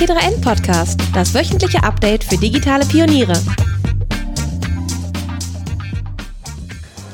[0.00, 3.34] T3N Podcast, das wöchentliche Update für digitale Pioniere.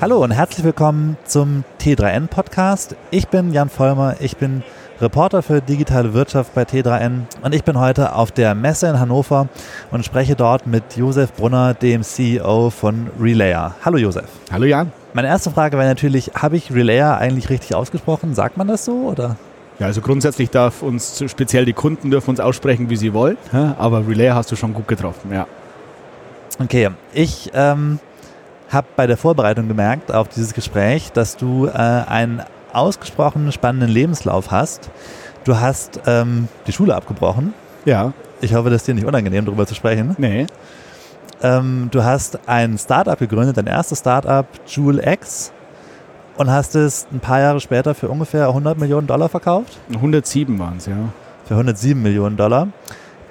[0.01, 2.95] Hallo und herzlich willkommen zum T3N Podcast.
[3.11, 4.63] Ich bin Jan Vollmer, ich bin
[5.01, 9.49] Reporter für digitale Wirtschaft bei T3N und ich bin heute auf der Messe in Hannover
[9.91, 13.75] und spreche dort mit Josef Brunner, dem CEO von Relayer.
[13.85, 14.27] Hallo Josef.
[14.53, 14.93] Hallo Jan.
[15.13, 18.37] Meine erste Frage wäre natürlich, habe ich Relayer eigentlich richtig ausgesprochen?
[18.37, 19.35] Sagt man das so oder?
[19.79, 24.07] Ja, also grundsätzlich darf uns speziell die Kunden dürfen uns aussprechen, wie sie wollen, aber
[24.07, 25.47] Relay hast du schon gut getroffen, ja.
[26.59, 27.99] Okay, ich ähm,
[28.71, 34.51] habe bei der Vorbereitung gemerkt auf dieses Gespräch, dass du äh, einen ausgesprochen spannenden Lebenslauf
[34.51, 34.91] hast.
[35.45, 37.55] Du hast ähm, die Schule abgebrochen.
[37.85, 38.13] Ja.
[38.41, 40.15] Ich hoffe, das ist dir nicht unangenehm, darüber zu sprechen.
[40.19, 40.47] Nee.
[41.43, 45.53] Ähm, du hast ein Startup gegründet, dein erstes Startup, Joule X
[46.37, 49.79] und hast es ein paar Jahre später für ungefähr 100 Millionen Dollar verkauft?
[49.93, 50.97] 107 waren es, ja.
[51.47, 52.69] Für 107 Millionen Dollar.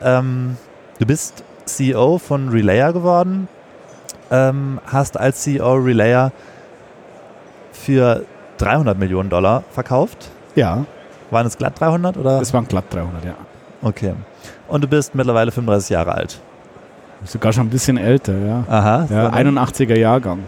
[0.02, 0.58] Ähm,
[1.00, 3.48] du bist CEO von Relayer geworden,
[4.31, 6.31] ähm, hast als CEO Relayer
[7.72, 8.23] für
[8.58, 10.30] 300 Millionen Dollar verkauft.
[10.56, 10.86] Ja.
[11.31, 12.42] Waren es glatt 300 oder?
[12.42, 13.36] Es waren glatt 300, ja.
[13.81, 14.14] Okay.
[14.67, 16.39] Und du bist mittlerweile 35 Jahre alt.
[17.23, 18.64] Sogar schon ein bisschen älter, ja.
[18.67, 19.08] Aha.
[19.09, 20.39] Ja, 81er Jahrgang.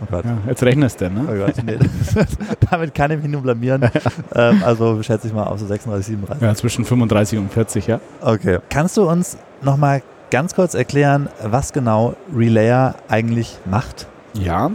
[0.00, 0.16] Oh.
[0.16, 1.26] Ja, jetzt rechnest du, ne?
[1.28, 1.78] Oh Gott, nee.
[2.70, 3.82] Damit kann ich mich nur blamieren.
[4.34, 6.42] ähm, also schätze ich mal auf so 36, 37.
[6.42, 8.00] Ja, zwischen 35 und 40, ja.
[8.20, 8.58] Okay.
[8.68, 14.06] Kannst du uns nochmal ganz kurz erklären, was genau Relayer eigentlich macht?
[14.34, 14.70] Ja,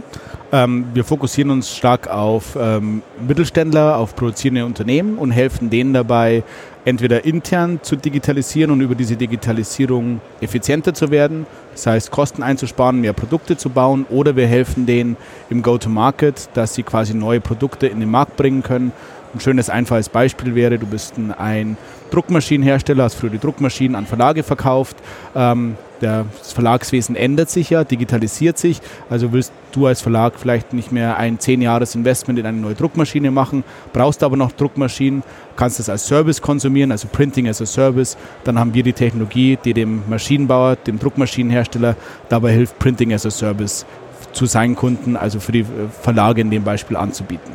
[0.52, 6.44] ähm, wir fokussieren uns stark auf ähm, Mittelständler, auf produzierende Unternehmen und helfen denen dabei,
[6.84, 13.00] entweder intern zu digitalisieren und über diese Digitalisierung effizienter zu werden, das heißt Kosten einzusparen,
[13.00, 15.16] mehr Produkte zu bauen, oder wir helfen denen
[15.50, 18.92] im Go-to-Market, dass sie quasi neue Produkte in den Markt bringen können.
[19.34, 21.76] Ein schönes, einfaches Beispiel wäre, du bist ein
[22.10, 24.96] Druckmaschinenhersteller, hast früher die Druckmaschinen an Verlage verkauft.
[25.34, 28.80] Ähm, das Verlagswesen ändert sich ja, digitalisiert sich.
[29.08, 33.64] Also willst du als Verlag vielleicht nicht mehr ein 10-Jahres-Investment in eine neue Druckmaschine machen,
[33.92, 35.22] brauchst aber noch Druckmaschinen,
[35.56, 38.16] kannst das als Service konsumieren, also Printing as a Service.
[38.44, 41.96] Dann haben wir die Technologie, die dem Maschinenbauer, dem Druckmaschinenhersteller
[42.28, 43.86] dabei hilft, Printing as a Service
[44.32, 45.64] zu seinen Kunden, also für die
[46.02, 47.52] Verlage in dem Beispiel anzubieten.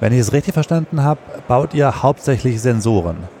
[0.00, 3.39] Wenn ich es richtig verstanden habe, baut ihr hauptsächlich Sensoren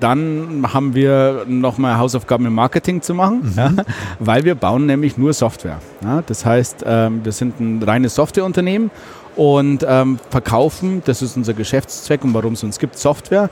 [0.00, 3.52] dann haben wir nochmal Hausaufgaben im Marketing zu machen, mhm.
[3.56, 3.72] ja,
[4.18, 5.80] weil wir bauen nämlich nur Software.
[6.02, 8.90] Ja, das heißt, ähm, wir sind ein reines Softwareunternehmen
[9.36, 13.50] und ähm, verkaufen, das ist unser Geschäftszweck und warum es uns gibt, Software.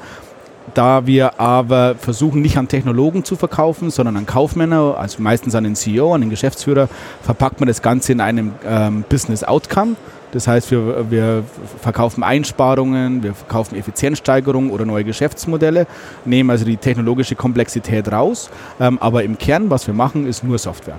[0.75, 5.63] Da wir aber versuchen, nicht an Technologen zu verkaufen, sondern an Kaufmänner, also meistens an
[5.63, 6.89] den CEO, an den Geschäftsführer,
[7.23, 9.95] verpackt man das Ganze in einem ähm, Business Outcome.
[10.33, 11.45] Das heißt, wir, wir
[11.81, 15.87] verkaufen Einsparungen, wir verkaufen Effizienzsteigerungen oder neue Geschäftsmodelle,
[16.25, 18.51] nehmen also die technologische Komplexität raus.
[18.81, 20.99] Ähm, aber im Kern, was wir machen, ist nur Software.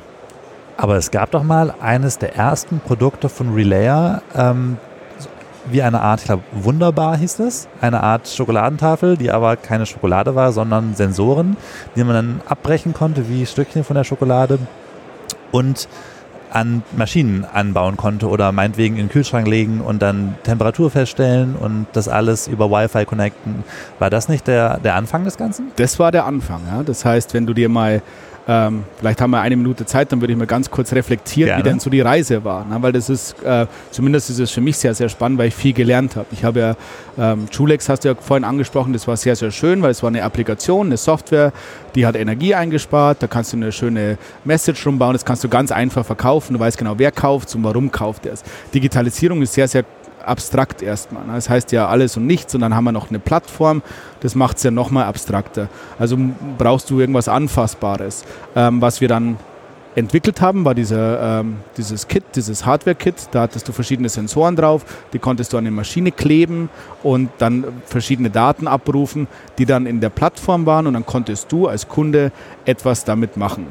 [0.78, 4.78] Aber es gab doch mal eines der ersten Produkte von Relayer, ähm,
[5.70, 10.36] wie eine Art, ich glaube, Wunderbar hieß es, eine Art Schokoladentafel, die aber keine Schokolade
[10.36, 11.58] war, sondern Sensoren,
[11.96, 14.60] die man dann abbrechen konnte wie Stückchen von der Schokolade.
[15.52, 15.88] Und
[16.52, 21.88] an Maschinen anbauen konnte oder meinetwegen in den Kühlschrank legen und dann Temperatur feststellen und
[21.94, 23.64] das alles über Wi-Fi connecten.
[24.00, 25.72] War das nicht der, der Anfang des Ganzen?
[25.76, 26.62] Das war der Anfang.
[26.68, 26.84] Ja.
[26.84, 28.02] Das heißt, wenn du dir mal
[28.48, 31.64] ähm, vielleicht haben wir eine Minute Zeit, dann würde ich mal ganz kurz reflektieren, Gerne.
[31.64, 32.64] wie denn so die Reise war.
[32.66, 32.78] Ne?
[32.82, 35.74] Weil das ist, äh, zumindest ist es für mich sehr, sehr spannend, weil ich viel
[35.74, 36.28] gelernt habe.
[36.32, 36.76] Ich habe ja,
[37.18, 40.08] ähm, Julex hast du ja vorhin angesprochen, das war sehr, sehr schön, weil es war
[40.08, 41.52] eine Applikation, eine Software,
[41.96, 45.72] die hat Energie eingespart, da kannst du eine schöne Message rumbauen, das kannst du ganz
[45.72, 48.44] einfach verkaufen, du weißt genau, wer kauft und warum kauft er es.
[48.74, 49.84] Digitalisierung ist sehr, sehr
[50.28, 51.26] abstrakt erstmal.
[51.26, 51.34] Ne?
[51.34, 53.82] Das heißt ja alles und nichts und dann haben wir noch eine Plattform,
[54.20, 55.70] das macht es ja nochmal abstrakter.
[56.00, 56.18] Also
[56.58, 58.24] brauchst du irgendwas Anfassbares.
[58.56, 59.38] Ähm, was wir dann
[59.98, 63.30] entwickelt haben, war dieser, ähm, dieses Kit, dieses Hardware-Kit.
[63.32, 66.70] Da hattest du verschiedene Sensoren drauf, die konntest du an eine Maschine kleben
[67.02, 71.68] und dann verschiedene Daten abrufen, die dann in der Plattform waren und dann konntest du
[71.68, 72.32] als Kunde
[72.66, 73.66] etwas damit machen.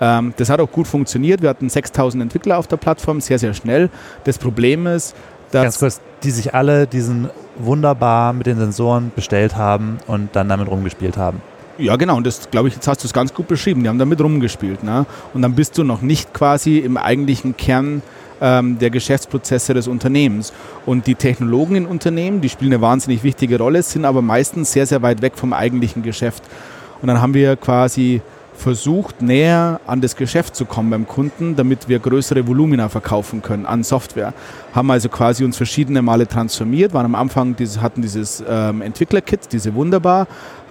[0.00, 1.42] Ähm, das hat auch gut funktioniert.
[1.42, 3.90] Wir hatten 6000 Entwickler auf der Plattform, sehr, sehr schnell.
[4.24, 5.14] Das Problem ist,
[5.52, 10.68] Ganz kurz, die sich alle diesen wunderbar mit den Sensoren bestellt haben und dann damit
[10.68, 11.40] rumgespielt haben.
[11.78, 12.16] Ja, genau.
[12.16, 13.82] Und das, glaube ich, jetzt hast du es ganz gut beschrieben.
[13.82, 14.82] Die haben damit rumgespielt.
[14.82, 15.04] Ne?
[15.34, 18.02] Und dann bist du noch nicht quasi im eigentlichen Kern
[18.40, 20.52] ähm, der Geschäftsprozesse des Unternehmens.
[20.86, 24.86] Und die Technologen in Unternehmen, die spielen eine wahnsinnig wichtige Rolle, sind aber meistens sehr,
[24.86, 26.42] sehr weit weg vom eigentlichen Geschäft.
[27.02, 28.22] Und dann haben wir quasi
[28.56, 33.66] versucht, näher an das Geschäft zu kommen beim Kunden, damit wir größere Volumina verkaufen können
[33.66, 34.32] an Software.
[34.74, 39.52] Haben also quasi uns verschiedene Male transformiert, waren am Anfang, dieses, hatten dieses ähm, Entwickler-Kit,
[39.52, 40.26] diese wunderbar,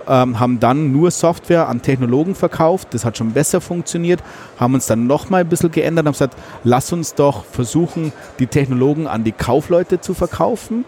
[0.07, 2.89] ähm, haben dann nur Software an Technologen verkauft.
[2.91, 4.21] Das hat schon besser funktioniert,
[4.59, 8.47] haben uns dann nochmal ein bisschen geändert und haben gesagt, lass uns doch versuchen, die
[8.47, 10.85] Technologen an die Kaufleute zu verkaufen.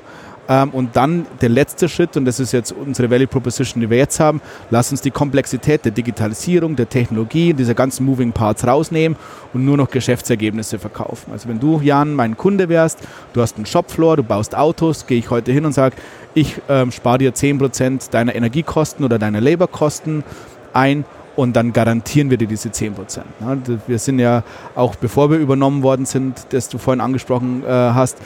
[0.49, 3.97] Ähm, und dann der letzte Schritt, und das ist jetzt unsere Value Proposition, die wir
[3.97, 9.17] jetzt haben, lass uns die Komplexität der Digitalisierung, der Technologie, dieser ganzen Moving Parts rausnehmen
[9.53, 11.31] und nur noch Geschäftsergebnisse verkaufen.
[11.31, 12.99] Also wenn du, Jan, mein Kunde wärst,
[13.33, 15.95] du hast einen Shopfloor, du baust Autos, gehe ich heute hin und sage,
[16.33, 20.23] ich ähm, spare dir 10% deiner Energiekosten oder deiner Laborkosten
[20.73, 21.05] ein
[21.37, 23.21] und dann garantieren wir dir diese 10%.
[23.85, 24.43] Wir sind ja
[24.75, 28.17] auch, bevor wir übernommen worden sind, das du vorhin angesprochen äh, hast,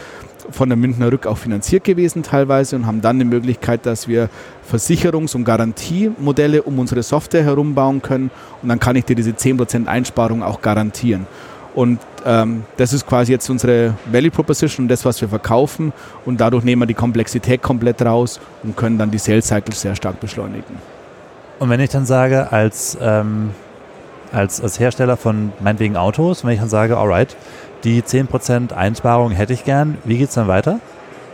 [0.51, 4.29] von der Münchner Rück auch finanziert gewesen teilweise und haben dann die Möglichkeit, dass wir
[4.69, 8.31] Versicherungs- und Garantiemodelle um unsere Software herum bauen können
[8.61, 11.27] und dann kann ich dir diese 10% Einsparung auch garantieren.
[11.73, 15.93] Und ähm, das ist quasi jetzt unsere Value Proposition, das, was wir verkaufen
[16.25, 19.95] und dadurch nehmen wir die Komplexität komplett raus und können dann die Sales Cycles sehr
[19.95, 20.75] stark beschleunigen.
[21.59, 23.51] Und wenn ich dann sage, als, ähm,
[24.33, 27.35] als, als Hersteller von meinetwegen Autos, wenn ich dann sage, alright,
[27.83, 29.97] die 10% Einsparung hätte ich gern.
[30.03, 30.79] Wie geht es dann weiter?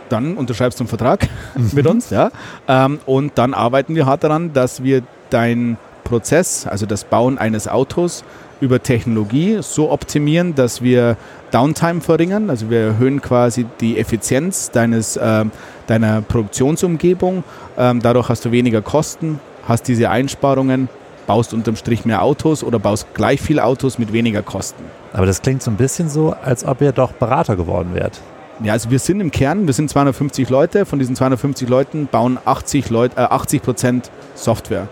[0.08, 1.28] Dann unterschreibst du einen Vertrag
[1.72, 2.30] mit uns, ja.
[2.66, 7.68] Ähm, und dann arbeiten wir hart daran, dass wir deinen Prozess, also das Bauen eines
[7.68, 8.24] Autos,
[8.60, 11.16] über Technologie so optimieren, dass wir
[11.52, 12.50] Downtime verringern.
[12.50, 15.44] Also wir erhöhen quasi die Effizienz deines, äh,
[15.86, 17.44] deiner Produktionsumgebung.
[17.76, 20.88] Ähm, dadurch hast du weniger Kosten, hast diese Einsparungen
[21.28, 24.82] baust unterm Strich mehr Autos oder baust gleich viel Autos mit weniger Kosten.
[25.12, 28.18] Aber das klingt so ein bisschen so, als ob ihr doch Berater geworden wärt.
[28.64, 32.38] Ja, also wir sind im Kern, wir sind 250 Leute, von diesen 250 Leuten bauen
[32.44, 34.88] 80, Leut, äh, 80 Prozent Software.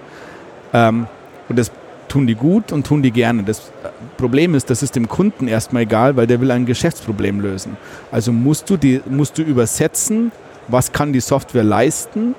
[0.72, 1.06] Ähm,
[1.48, 1.72] und das
[2.06, 3.42] tun die gut und tun die gerne.
[3.42, 7.40] Das äh, Problem ist, das ist dem Kunden erstmal egal, weil der will ein Geschäftsproblem
[7.40, 7.78] lösen.
[8.12, 10.32] Also musst du, die, musst du übersetzen,
[10.68, 12.34] was kann die Software leisten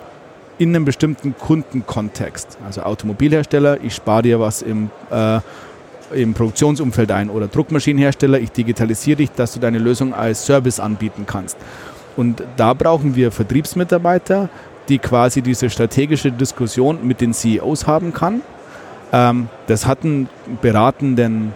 [0.60, 2.58] in einem bestimmten Kundenkontext.
[2.66, 5.40] Also Automobilhersteller, ich spare dir was im, äh,
[6.12, 11.26] im Produktionsumfeld ein oder Druckmaschinenhersteller, ich digitalisiere dich, dass du deine Lösung als Service anbieten
[11.28, 11.58] kannst.
[12.16, 14.50] Und da brauchen wir Vertriebsmitarbeiter,
[14.90, 18.42] die quasi diese strategische Diskussion mit den CEOs haben kann.
[19.12, 20.28] Ähm, das hat einen
[20.62, 21.54] beratenden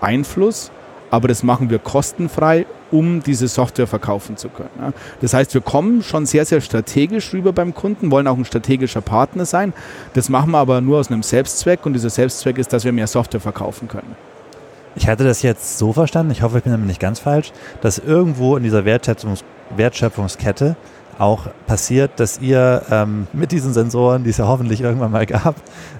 [0.00, 0.70] Einfluss,
[1.10, 4.92] aber das machen wir kostenfrei um diese Software verkaufen zu können.
[5.20, 9.00] Das heißt, wir kommen schon sehr, sehr strategisch rüber beim Kunden, wollen auch ein strategischer
[9.00, 9.72] Partner sein.
[10.14, 13.06] Das machen wir aber nur aus einem Selbstzweck und dieser Selbstzweck ist, dass wir mehr
[13.06, 14.16] Software verkaufen können.
[14.96, 17.98] Ich hatte das jetzt so verstanden, ich hoffe, ich bin damit nicht ganz falsch, dass
[17.98, 19.44] irgendwo in dieser Wertschöpfungs
[19.76, 20.74] Wertschöpfungskette
[21.20, 25.54] auch passiert, dass ihr ähm, mit diesen Sensoren, die es ja hoffentlich irgendwann mal gab,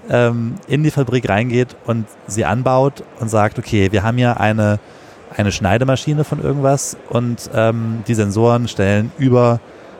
[0.09, 4.79] ähm, in die Fabrik reingeht und sie anbaut und sagt, okay, wir haben hier eine
[5.37, 9.59] eine Schneidemaschine von irgendwas und ähm, die Sensoren stellen über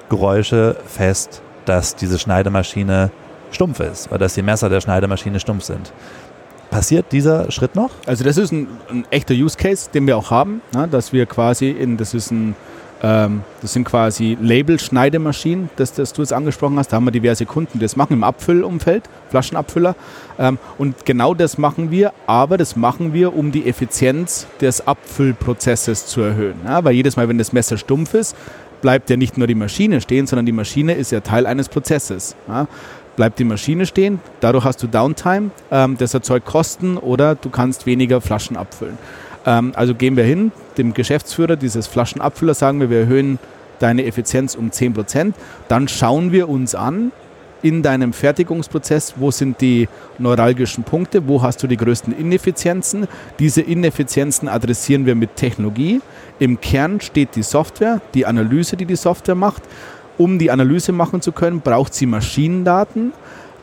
[0.09, 3.11] Geräusche fest, dass diese Schneidemaschine
[3.51, 5.93] stumpf ist oder dass die Messer der Schneidemaschine stumpf sind.
[6.69, 7.91] Passiert dieser Schritt noch?
[8.05, 11.25] Also das ist ein, ein echter Use Case, den wir auch haben, ne, dass wir
[11.25, 12.55] quasi in, das ist ein
[13.03, 16.89] ähm, das sind quasi Label-Schneidemaschinen, das, das du jetzt angesprochen hast.
[16.89, 19.95] Da haben wir diverse Kunden, die das machen im Abfüllumfeld, Flaschenabfüller.
[20.37, 26.05] Ähm, und genau das machen wir, aber das machen wir, um die Effizienz des Abfüllprozesses
[26.05, 26.55] zu erhöhen.
[26.65, 28.35] Ja, weil jedes Mal, wenn das Messer stumpf ist,
[28.81, 32.35] bleibt ja nicht nur die Maschine stehen, sondern die Maschine ist ja Teil eines Prozesses.
[32.47, 32.67] Ja,
[33.15, 37.85] bleibt die Maschine stehen, dadurch hast du Downtime, ähm, das erzeugt Kosten oder du kannst
[37.85, 38.97] weniger Flaschen abfüllen.
[39.45, 43.39] Ähm, also gehen wir hin, dem Geschäftsführer dieses Flaschenabfüller sagen wir, wir erhöhen
[43.79, 45.33] deine Effizienz um 10%.
[45.67, 47.11] Dann schauen wir uns an
[47.63, 53.07] in deinem Fertigungsprozess, wo sind die neuralgischen Punkte, wo hast du die größten Ineffizienzen.
[53.39, 56.01] Diese Ineffizienzen adressieren wir mit Technologie.
[56.39, 59.63] Im Kern steht die Software, die Analyse, die die Software macht.
[60.17, 63.13] Um die Analyse machen zu können, braucht sie Maschinendaten.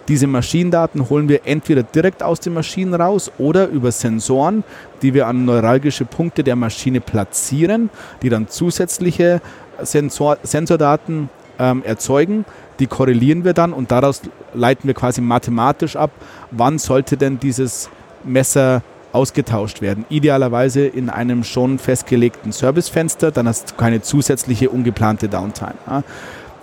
[0.08, 4.64] Diese Maschinendaten holen wir entweder direkt aus den Maschinen raus oder über Sensoren,
[5.02, 7.90] die wir an neuralgische Punkte der Maschine platzieren,
[8.22, 9.42] die dann zusätzliche
[9.82, 12.46] Sensor Sensordaten ähm, erzeugen.
[12.78, 14.22] Die korrelieren wir dann und daraus
[14.54, 16.10] leiten wir quasi mathematisch ab,
[16.50, 17.90] wann sollte denn dieses
[18.24, 20.04] Messer ausgetauscht werden.
[20.08, 25.74] Idealerweise in einem schon festgelegten Servicefenster, dann hast du keine zusätzliche ungeplante Downtime.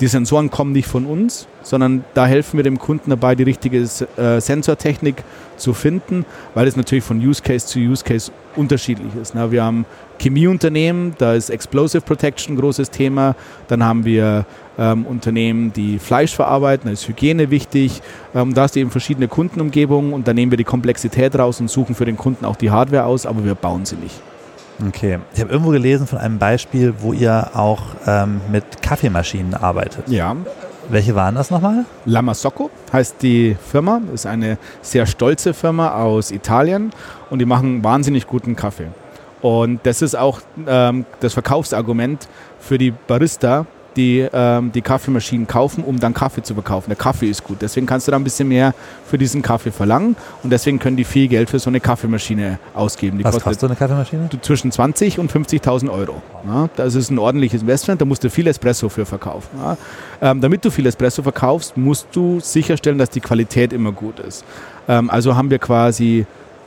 [0.02, 3.80] Die Sensoren kommen nicht von uns, sondern da helfen wir dem Kunden dabei, die richtige
[3.80, 5.24] äh, Sensortechnik
[5.56, 9.36] zu finden, weil es natürlich von Use Case zu Use Case unterschiedlich ist.
[9.36, 9.86] Na, wir haben
[10.20, 13.36] Chemieunternehmen, da ist Explosive Protection ein großes Thema.
[13.70, 14.46] Dann haben wir
[14.78, 18.02] ähm, Unternehmen, die Fleisch verarbeiten, da ist Hygiene wichtig.
[18.34, 21.70] Ähm, da hast du eben verschiedene Kundenumgebungen und da nehmen wir die Komplexität raus und
[21.70, 24.22] suchen für den Kunden auch die Hardware aus, aber wir bauen sie nicht.
[24.88, 25.20] Okay.
[25.34, 30.08] Ich habe irgendwo gelesen von einem Beispiel, wo ihr auch ähm, mit Kaffeemaschinen arbeitet.
[30.08, 30.36] Ja.
[30.90, 31.86] Welche waren das nochmal?
[32.06, 36.92] Lamasocco heißt die Firma, ist eine sehr stolze Firma aus Italien
[37.32, 38.90] und die machen wahnsinnig guten Kaffee.
[39.42, 42.28] Und das ist auch ähm, das Verkaufsargument
[42.60, 43.66] für die Barista,
[43.96, 46.90] die ähm, die Kaffeemaschinen kaufen, um dann Kaffee zu verkaufen.
[46.90, 47.62] Der Kaffee ist gut.
[47.62, 48.74] Deswegen kannst du da ein bisschen mehr
[49.06, 53.18] für diesen Kaffee verlangen und deswegen können die viel Geld für so eine Kaffeemaschine ausgeben.
[53.18, 54.30] Die Was kostet so eine Kaffeemaschine?
[54.42, 56.22] Zwischen 20 und 50.000 Euro.
[56.46, 59.50] Ja, das ist ein ordentliches Investment, da musst du viel Espresso für verkaufen.
[59.58, 59.78] Ja.
[60.22, 64.44] Ähm, damit du viel Espresso verkaufst, musst du sicherstellen, dass die Qualität immer gut ist.
[64.88, 66.26] Ähm, also haben wir quasi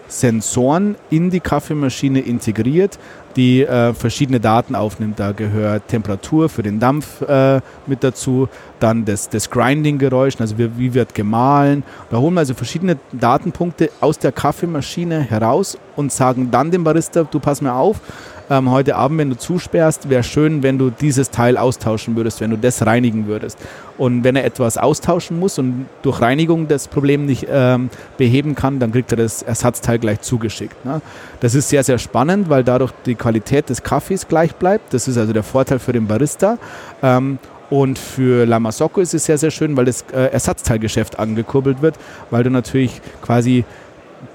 [0.09, 2.99] Sensoren in die Kaffeemaschine integriert,
[3.39, 5.21] die äh, verschiedene Daten aufnimmt.
[5.21, 8.49] Da gehört Temperatur für den Dampf äh, mit dazu,
[8.81, 11.85] dann das, das Grinding-Geräusch, also wie, wie, wird gemahlen.
[12.11, 17.23] Da holen wir also verschiedene Datenpunkte aus der Kaffeemaschine heraus und sagen dann dem Barista,
[17.23, 18.01] du pass mir auf,
[18.51, 22.51] ähm, heute Abend, wenn du zusperrst, wäre schön, wenn du dieses Teil austauschen würdest, wenn
[22.51, 23.59] du das reinigen würdest.
[23.99, 28.79] Und wenn er etwas austauschen muss und durch Reinigung das Problem nicht ähm, beheben kann,
[28.79, 30.85] dann kriegt er das Ersatzteil gleich zugeschickt.
[30.85, 31.01] Ne?
[31.41, 34.95] Das ist sehr, sehr spannend, weil dadurch die Qualität des Kaffees gleich bleibt.
[34.95, 36.59] Das ist also der Vorteil für den Barista.
[37.03, 37.39] Ähm,
[37.71, 41.97] und für Lamasocco ist es sehr, sehr schön, weil das äh, Ersatzteilgeschäft angekurbelt wird,
[42.31, 43.65] weil du natürlich quasi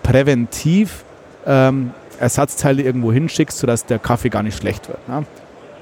[0.03, 1.03] präventiv
[1.45, 5.07] ähm, Ersatzteile irgendwo hinschickst, sodass der Kaffee gar nicht schlecht wird.
[5.07, 5.25] Ne?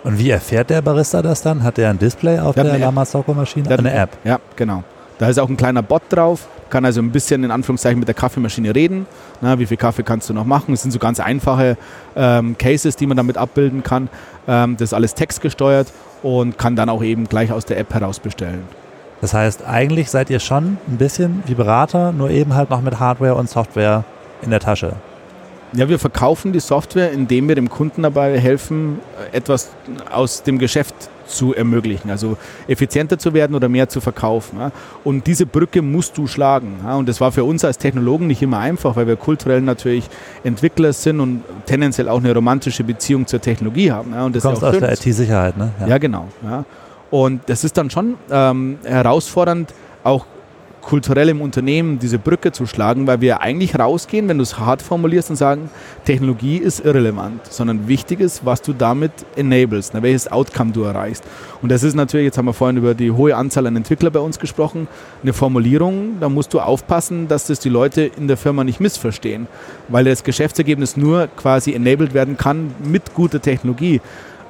[0.03, 1.63] Und wie erfährt der Barista das dann?
[1.63, 3.69] Hat er ein Display auf der, der Lamasocco-Maschine?
[3.77, 4.09] Eine App?
[4.23, 4.83] Ja, genau.
[5.19, 8.15] Da ist auch ein kleiner Bot drauf, kann also ein bisschen in Anführungszeichen mit der
[8.15, 9.05] Kaffeemaschine reden.
[9.39, 10.73] Na, wie viel Kaffee kannst du noch machen?
[10.73, 11.77] Es sind so ganz einfache
[12.15, 14.09] ähm, Cases, die man damit abbilden kann.
[14.47, 18.19] Ähm, das ist alles textgesteuert und kann dann auch eben gleich aus der App heraus
[18.19, 18.63] bestellen.
[19.21, 22.99] Das heißt, eigentlich seid ihr schon ein bisschen wie Berater, nur eben halt noch mit
[22.99, 24.03] Hardware und Software
[24.41, 24.93] in der Tasche.
[25.73, 28.99] Ja, wir verkaufen die Software, indem wir dem Kunden dabei helfen,
[29.31, 29.69] etwas
[30.11, 30.93] aus dem Geschäft
[31.27, 32.37] zu ermöglichen, also
[32.67, 34.59] effizienter zu werden oder mehr zu verkaufen.
[35.03, 36.81] Und diese Brücke musst du schlagen.
[36.85, 40.09] Und das war für uns als Technologen nicht immer einfach, weil wir kulturell natürlich
[40.43, 44.13] Entwickler sind und tendenziell auch eine romantische Beziehung zur Technologie haben.
[44.13, 45.71] Und das du kommst aus der IT-Sicherheit, ne?
[45.79, 46.27] Ja, ja genau.
[47.09, 49.73] Und das ist dann schon ähm, herausfordernd,
[50.03, 50.25] auch
[50.81, 54.81] kulturell im Unternehmen diese Brücke zu schlagen, weil wir eigentlich rausgehen, wenn du es hart
[54.81, 55.69] formulierst und sagen,
[56.05, 61.23] Technologie ist irrelevant, sondern wichtig ist, was du damit enablest, ne, welches Outcome du erreichst.
[61.61, 64.19] Und das ist natürlich, jetzt haben wir vorhin über die hohe Anzahl an Entwicklern bei
[64.19, 64.87] uns gesprochen,
[65.21, 69.47] eine Formulierung, da musst du aufpassen, dass das die Leute in der Firma nicht missverstehen,
[69.87, 74.01] weil das Geschäftsergebnis nur quasi enabled werden kann mit guter Technologie.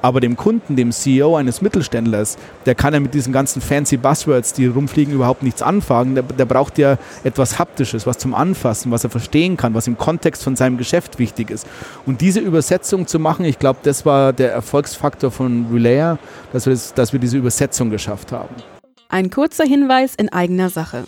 [0.02, 4.54] Aber dem Kunden, dem CEO eines Mittelständlers, der kann ja mit diesen ganzen fancy Buzzwords,
[4.54, 6.16] die rumfliegen, überhaupt nichts anfangen.
[6.16, 9.98] Der, der, braucht ja etwas Haptisches, was zum Anfassen, was er verstehen kann, was im
[9.98, 11.68] Kontext von seinem Geschäft wichtig ist.
[12.06, 16.18] Und diese Übersetzung zu machen, ich glaube, das war der Erfolgsfaktor von Relayer,
[16.54, 18.56] dass wir, das, dass wir diese Übersetzung geschafft haben.
[19.10, 21.06] Ein kurzer Hinweis in eigener Sache.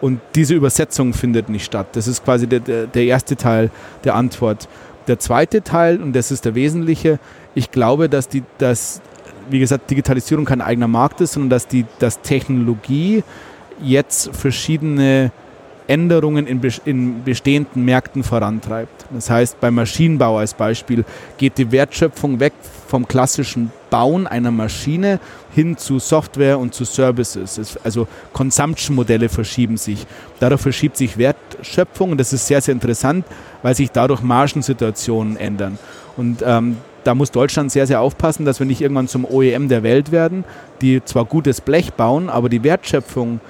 [0.02, 1.88] Und diese Übersetzung findet nicht statt.
[1.94, 3.70] Das ist quasi der, der erste Teil
[4.04, 4.68] der Antwort.
[5.08, 7.20] Der zweite Teil, und das ist der wesentliche,
[7.54, 9.02] ich glaube, dass die, dass,
[9.50, 13.24] wie gesagt, Digitalisierung kein eigener Markt ist, sondern dass die dass Technologie
[13.80, 15.32] jetzt verschiedene
[15.92, 19.06] Änderungen in, in, bestehenden Märkten vorantreibt.
[19.14, 21.04] Das heißt, beim Maschinenbau als Beispiel
[21.38, 22.54] geht die Wertschöpfung weg
[22.88, 25.20] vom klassischen Bauen einer Maschine
[25.54, 27.78] hin zu Software und zu Services.
[27.84, 30.08] also Consumption-Modelle verschieben sich.
[30.40, 33.26] Dadurch verschiebt sich Wertschöpfung und das ist sehr, sehr interessant,
[33.62, 35.78] weil sich dadurch Margensituationen ändern.
[36.16, 39.84] Und ähm, da muss Deutschland sehr, sehr aufpassen, dass wir nicht irgendwann zum OEM der
[39.84, 40.46] Welt werden,
[40.82, 43.42] die zwar gutes Blech bauen, aber die Wertschöpfung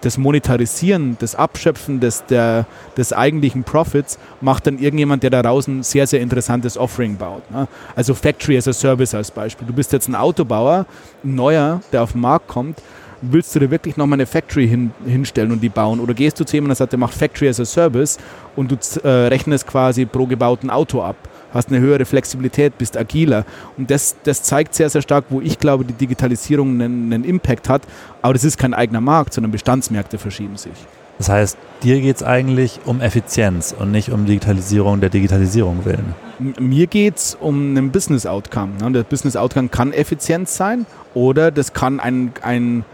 [0.00, 5.82] das Monetarisieren, das Abschöpfen des, der, des eigentlichen Profits macht dann irgendjemand, der daraus ein
[5.82, 7.48] sehr, sehr interessantes Offering baut.
[7.50, 7.68] Ne?
[7.94, 9.66] Also Factory as a Service als Beispiel.
[9.66, 10.86] Du bist jetzt ein Autobauer,
[11.22, 12.82] ein neuer, der auf den Markt kommt.
[13.22, 16.00] Willst du dir wirklich nochmal eine Factory hin, hinstellen und die bauen?
[16.00, 18.18] Oder gehst du zu jemandem, der sagt, der macht Factory as a Service
[18.56, 21.16] und du äh, rechnest quasi pro gebauten Auto ab?
[21.54, 23.44] Hast eine höhere Flexibilität, bist agiler.
[23.76, 27.68] Und das, das zeigt sehr, sehr stark, wo ich glaube, die Digitalisierung einen, einen Impact
[27.68, 27.82] hat.
[28.22, 30.72] Aber das ist kein eigener Markt, sondern Bestandsmärkte verschieben sich.
[31.18, 36.14] Das heißt, dir geht es eigentlich um Effizienz und nicht um Digitalisierung der Digitalisierung willen.
[36.58, 38.72] Mir geht es um einen Business Outcome.
[38.80, 38.90] Ne?
[38.90, 42.84] Der Business Outcome kann Effizienz sein oder das kann ein, ein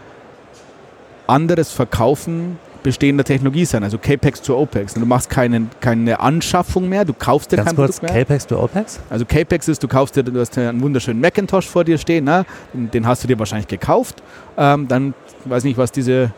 [1.25, 4.93] anderes Verkaufen bestehender Technologie sein, also CAPEX zu OPEX.
[4.95, 8.25] Du machst keine, keine Anschaffung mehr, du kaufst dir Ganz kein kurz, Produkt mehr.
[8.25, 8.99] CAPEX zu OPEX?
[9.09, 12.45] Also CAPEX ist, du kaufst dir, du hast einen wunderschönen Macintosh vor dir stehen, ne?
[12.73, 14.21] den hast du dir wahrscheinlich gekauft.
[14.57, 15.13] Ähm, dann
[15.45, 16.31] weiß nicht, was diese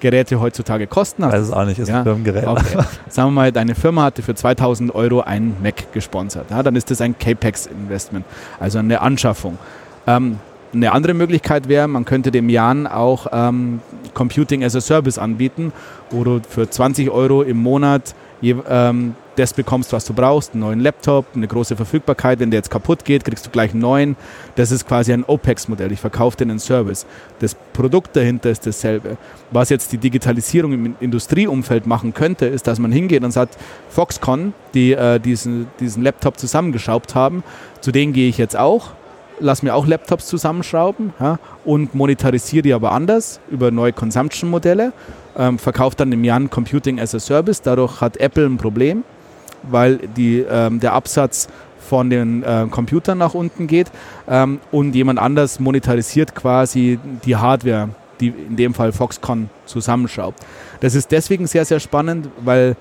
[0.00, 1.22] Geräte heutzutage kosten.
[1.22, 1.98] Weiß es auch nicht, ist ja?
[1.98, 2.46] ein Firmengerät.
[2.46, 2.78] Okay.
[3.08, 6.50] Sagen wir mal, deine Firma hatte für 2000 Euro ein Mac gesponsert.
[6.50, 6.62] Ja?
[6.62, 8.24] Dann ist das ein CAPEX-Investment,
[8.58, 9.58] also eine Anschaffung.
[10.06, 10.38] Ähm,
[10.72, 13.80] eine andere Möglichkeit wäre, man könnte dem Jan auch ähm,
[14.14, 15.72] Computing as a Service anbieten,
[16.10, 20.60] wo du für 20 Euro im Monat je, ähm, das bekommst, was du brauchst, einen
[20.60, 22.38] neuen Laptop, eine große Verfügbarkeit.
[22.38, 24.16] Wenn der jetzt kaputt geht, kriegst du gleich einen neuen.
[24.56, 25.90] Das ist quasi ein OPEX-Modell.
[25.90, 27.06] Ich verkaufe dir einen Service.
[27.38, 29.16] Das Produkt dahinter ist dasselbe.
[29.50, 33.56] Was jetzt die Digitalisierung im Industrieumfeld machen könnte, ist, dass man hingeht und sagt,
[33.88, 37.42] Foxconn, die äh, diesen, diesen Laptop zusammengeschraubt haben,
[37.80, 38.90] zu denen gehe ich jetzt auch
[39.42, 44.92] lass mir auch Laptops zusammenschrauben ja, und monetarisiere die aber anders über neue Consumption-Modelle,
[45.36, 47.60] ähm, verkauft dann im Jan Computing as a Service.
[47.60, 49.04] Dadurch hat Apple ein Problem,
[49.64, 51.48] weil die, ähm, der Absatz
[51.80, 53.90] von den äh, Computern nach unten geht
[54.28, 60.38] ähm, und jemand anders monetarisiert quasi die Hardware, die in dem Fall Foxconn zusammenschraubt.
[60.80, 62.76] Das ist deswegen sehr, sehr spannend, weil,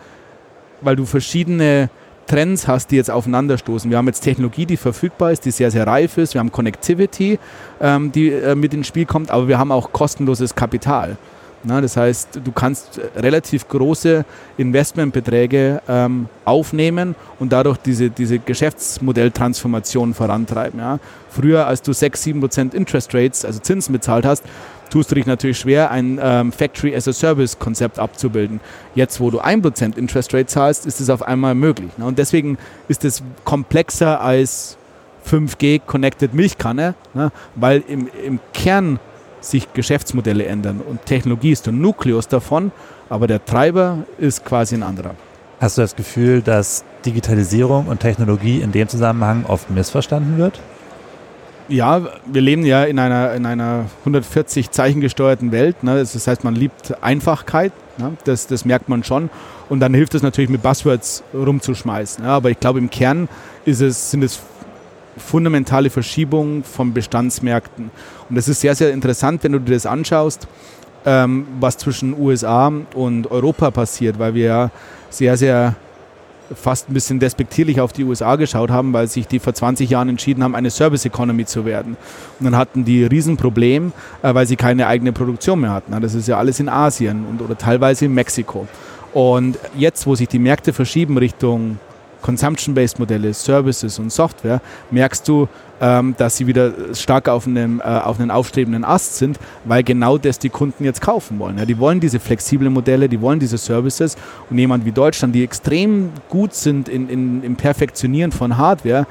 [0.81, 1.89] weil du verschiedene
[2.31, 3.91] Trends hast, die jetzt aufeinanderstoßen.
[3.91, 6.33] Wir haben jetzt Technologie, die verfügbar ist, die sehr, sehr reif ist.
[6.33, 7.37] Wir haben Connectivity,
[7.81, 11.17] ähm, die äh, mit ins Spiel kommt, aber wir haben auch kostenloses Kapital.
[11.63, 14.23] Na, das heißt, du kannst relativ große
[14.57, 20.79] Investmentbeträge ähm, aufnehmen und dadurch diese, diese Geschäftsmodelltransformation vorantreiben.
[20.79, 20.99] Ja.
[21.29, 24.43] Früher, als du 6, 7 Prozent Interest Rates, also Zinsen bezahlt hast,
[24.91, 28.59] tust du dich natürlich schwer, ein ähm, Factory as a Service Konzept abzubilden.
[28.93, 31.97] Jetzt, wo du 1% Interest Rate zahlst, ist es auf einmal möglich.
[31.97, 32.05] Ne?
[32.05, 34.77] Und deswegen ist es komplexer als
[35.27, 37.31] 5G Connected Milchkanne, ne?
[37.55, 38.99] weil im, im Kern
[39.39, 42.71] sich Geschäftsmodelle ändern und Technologie ist der Nukleus davon,
[43.09, 45.15] aber der Treiber ist quasi ein anderer.
[45.59, 50.59] Hast du das Gefühl, dass Digitalisierung und Technologie in dem Zusammenhang oft missverstanden wird?
[51.71, 55.83] Ja, wir leben ja in einer, in einer 140 Zeichen gesteuerten Welt.
[55.85, 55.99] Ne?
[55.99, 57.71] Das heißt, man liebt Einfachkeit.
[57.97, 58.17] Ne?
[58.25, 59.29] Das, das merkt man schon.
[59.69, 62.25] Und dann hilft es natürlich, mit Buzzwords rumzuschmeißen.
[62.25, 62.31] Ja?
[62.31, 63.29] Aber ich glaube, im Kern
[63.63, 64.41] ist es, sind es
[65.15, 67.89] fundamentale Verschiebungen von Bestandsmärkten.
[68.29, 70.49] Und das ist sehr, sehr interessant, wenn du dir das anschaust,
[71.05, 74.71] ähm, was zwischen USA und Europa passiert, weil wir ja
[75.09, 75.75] sehr, sehr
[76.55, 80.09] fast ein bisschen despektierlich auf die USA geschaut haben, weil sich die vor 20 Jahren
[80.09, 81.97] entschieden haben, eine Service Economy zu werden.
[82.39, 85.99] Und dann hatten die Riesenproblem, äh, weil sie keine eigene Produktion mehr hatten.
[86.01, 88.67] Das ist ja alles in Asien und, oder teilweise in Mexiko.
[89.13, 91.77] Und jetzt, wo sich die Märkte verschieben Richtung
[92.21, 95.47] Consumption-Based Modelle, Services und Software, merkst du,
[95.81, 100.17] ähm, dass sie wieder stark auf einem, äh, auf einem aufstrebenden Ast sind, weil genau
[100.17, 101.57] das die Kunden jetzt kaufen wollen.
[101.57, 104.15] Ja, die wollen diese flexiblen Modelle, die wollen diese Services
[104.49, 109.07] und jemand wie Deutschland, die extrem gut sind in, in, im Perfektionieren von Hardware,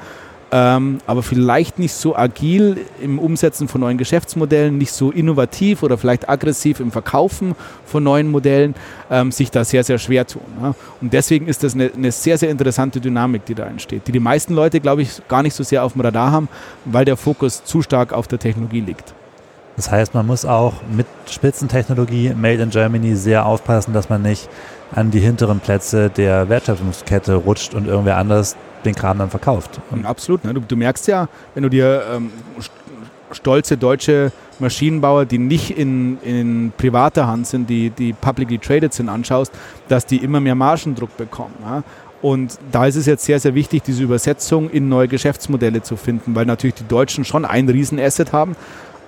[0.51, 5.97] ähm, aber vielleicht nicht so agil im Umsetzen von neuen Geschäftsmodellen, nicht so innovativ oder
[5.97, 8.75] vielleicht aggressiv im Verkaufen von neuen Modellen,
[9.09, 10.41] ähm, sich da sehr, sehr schwer tun.
[10.61, 10.75] Ja?
[10.99, 14.19] Und deswegen ist das eine, eine, sehr, sehr interessante Dynamik, die da entsteht, die die
[14.19, 16.49] meisten Leute, glaube ich, gar nicht so sehr auf dem Radar haben,
[16.83, 19.13] weil der Fokus zu stark auf der Technologie liegt.
[19.75, 24.49] Das heißt, man muss auch mit Spitzentechnologie Made in Germany sehr aufpassen, dass man nicht
[24.93, 29.79] an die hinteren Plätze der Wertschöpfungskette rutscht und irgendwer anders den Kram dann verkauft.
[30.03, 30.43] Absolut.
[30.43, 30.53] Ne?
[30.53, 32.31] Du, du, merkst ja, wenn du dir ähm,
[33.31, 39.09] stolze deutsche Maschinenbauer, die nicht in, in privater Hand sind, die, die publicly traded sind,
[39.09, 39.51] anschaust,
[39.87, 41.55] dass die immer mehr Margendruck bekommen.
[41.63, 41.83] Ja?
[42.21, 46.35] Und da ist es jetzt sehr, sehr wichtig, diese Übersetzung in neue Geschäftsmodelle zu finden,
[46.35, 48.55] weil natürlich die Deutschen schon ein Riesenasset haben.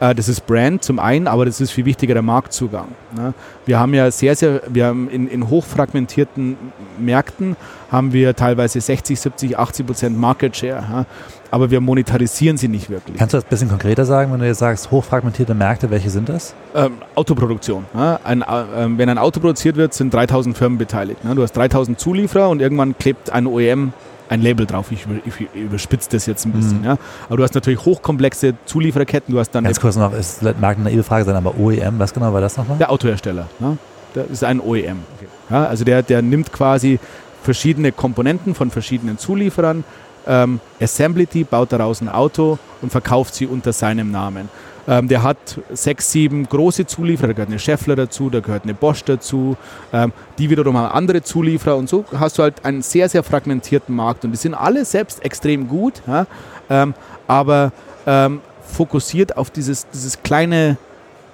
[0.04, 2.90] Äh, das ist Brand zum einen, aber das ist viel wichtiger der Marktzugang.
[3.16, 3.34] Ne?
[3.66, 6.58] Wir haben ja sehr, sehr, wir haben in, in hochfragmentierten
[7.00, 7.56] Märkten
[7.90, 11.06] haben wir teilweise 60, 70, 80 Prozent Market Share
[11.54, 13.16] aber wir monetarisieren sie nicht wirklich.
[13.16, 16.28] Kannst du das ein bisschen konkreter sagen, wenn du jetzt sagst, hochfragmentierte Märkte, welche sind
[16.28, 16.56] das?
[16.74, 17.86] Ähm, Autoproduktion.
[17.94, 18.20] Ja?
[18.24, 18.48] Ein, äh,
[18.98, 21.24] wenn ein Auto produziert wird, sind 3000 Firmen beteiligt.
[21.24, 21.36] Ne?
[21.36, 23.94] Du hast 3000 Zulieferer und irgendwann klebt ein OEM
[24.30, 24.92] ein Label drauf.
[24.92, 25.06] Ich,
[25.54, 26.80] überspitze das jetzt ein bisschen.
[26.80, 26.86] Mhm.
[26.86, 26.98] Ja?
[27.28, 29.34] Aber du hast natürlich hochkomplexe Zuliefererketten.
[29.34, 32.14] Du hast dann Ganz kurz noch, es mag eine naive Frage sein, aber OEM, was
[32.14, 32.78] genau war das nochmal?
[32.78, 33.48] Der Autohersteller.
[33.60, 33.78] Ne?
[34.14, 35.00] Das ist ein OEM.
[35.18, 35.28] Okay.
[35.50, 35.66] Ja?
[35.66, 37.00] Also der, der nimmt quasi
[37.44, 39.84] verschiedene Komponenten von verschiedenen Zulieferern,
[40.26, 44.50] ähm, Assemblity baut daraus ein Auto und verkauft sie unter seinem Namen.
[44.88, 45.38] Ähm, der hat
[45.72, 49.56] sechs, sieben große Zulieferer, da gehört eine Scheffler dazu, da gehört eine Bosch dazu,
[49.94, 53.96] ähm, die wiederum haben andere Zulieferer und so hast du halt einen sehr, sehr fragmentierten
[53.96, 56.28] Markt und die sind alle selbst extrem gut, ja,
[56.70, 56.94] ähm,
[57.28, 57.72] aber
[58.06, 60.78] ähm, fokussiert auf dieses, dieses kleine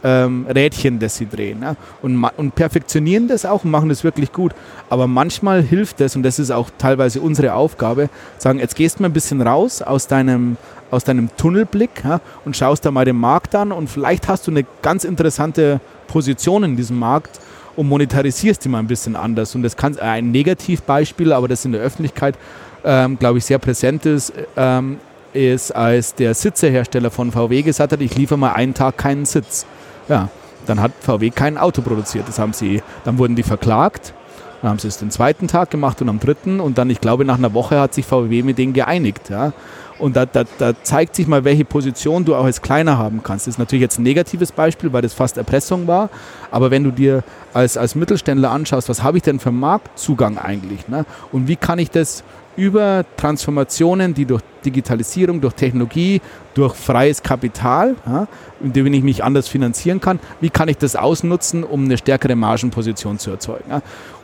[0.04, 1.62] ähm, Rädchen, das sie drehen.
[1.62, 1.76] Ja?
[2.02, 4.54] Und, und, perfektionieren das auch und machen das wirklich gut.
[4.90, 9.04] Aber manchmal hilft es, und das ist auch teilweise unsere Aufgabe, sagen, jetzt gehst du
[9.04, 10.58] mal ein bisschen raus aus deinem,
[10.92, 14.52] aus deinem Tunnelblick ja, und schaust da mal den Markt an und vielleicht hast du
[14.52, 17.40] eine ganz interessante Position in diesem Markt
[17.76, 19.56] und monetarisierst die mal ein bisschen anders.
[19.56, 22.36] Und das kann ein Negativbeispiel, aber das in der Öffentlichkeit,
[22.84, 24.98] ähm, glaube ich, sehr präsent ist, ähm,
[25.34, 29.66] ist, als der Sitzehersteller von VW gesagt hat, ich liefere mal einen Tag keinen Sitz.
[30.08, 30.30] Ja,
[30.66, 32.28] dann hat VW kein Auto produziert.
[32.28, 34.14] Das haben sie, dann wurden die verklagt.
[34.62, 37.24] Dann haben sie es den zweiten Tag gemacht und am dritten und dann, ich glaube,
[37.24, 39.30] nach einer Woche hat sich VW mit denen geeinigt.
[39.30, 39.54] Ja.
[40.00, 43.48] Und da, da, da, zeigt sich mal, welche Position du auch als Kleiner haben kannst.
[43.48, 46.10] Das ist natürlich jetzt ein negatives Beispiel, weil das fast Erpressung war.
[46.52, 50.88] Aber wenn du dir als, als Mittelständler anschaust, was habe ich denn für Marktzugang eigentlich?
[50.88, 51.06] Ne?
[51.32, 52.24] Und wie kann ich das
[52.56, 56.22] über Transformationen, die durch Digitalisierung, durch Technologie,
[56.54, 58.28] durch freies Kapital, ja,
[58.62, 63.18] indem ich mich anders finanzieren kann, wie kann ich das ausnutzen, um eine stärkere Margenposition
[63.18, 63.70] zu erzeugen.
[63.70, 63.82] Ja.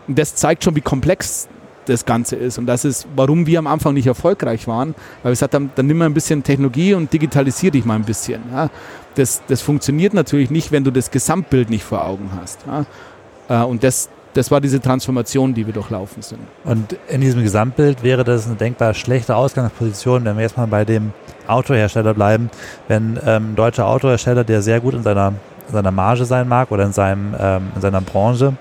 [0.08, 1.48] Und das zeigt schon, wie komplex
[1.86, 2.58] das Ganze ist.
[2.58, 5.88] Und das ist, warum wir am Anfang nicht erfolgreich waren, weil wir gesagt haben, dann
[5.88, 8.42] nimm mal ein bisschen Technologie und digitalisier dich mal ein bisschen.
[8.52, 8.70] Ja.
[9.16, 12.60] Das, das funktioniert natürlich nicht, wenn du das Gesamtbild nicht vor Augen hast.
[12.68, 13.64] Ja.
[13.64, 16.42] Äh, und das, das war diese Transformation, die wir durchlaufen sind.
[16.64, 20.84] Und in diesem Gesamtbild wäre das eine denkbar schlechte Ausgangsposition, wenn wir jetzt mal bei
[20.84, 21.14] dem
[21.48, 22.50] Autohersteller bleiben.
[22.88, 25.30] Wenn ähm, ein deutscher Autohersteller, der sehr gut in seiner,
[25.68, 28.54] in seiner Marge sein mag oder in, seinem, ähm, in seiner Branche,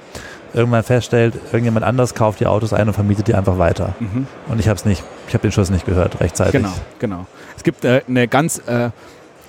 [0.54, 3.94] irgendwann feststellt, irgendjemand anders kauft die Autos ein und vermietet die einfach weiter.
[3.98, 4.26] Mhm.
[4.48, 6.52] Und ich habe es nicht, ich habe den Schuss nicht gehört rechtzeitig.
[6.52, 7.26] Genau, genau.
[7.56, 8.90] Es gibt äh, eine ganz, äh,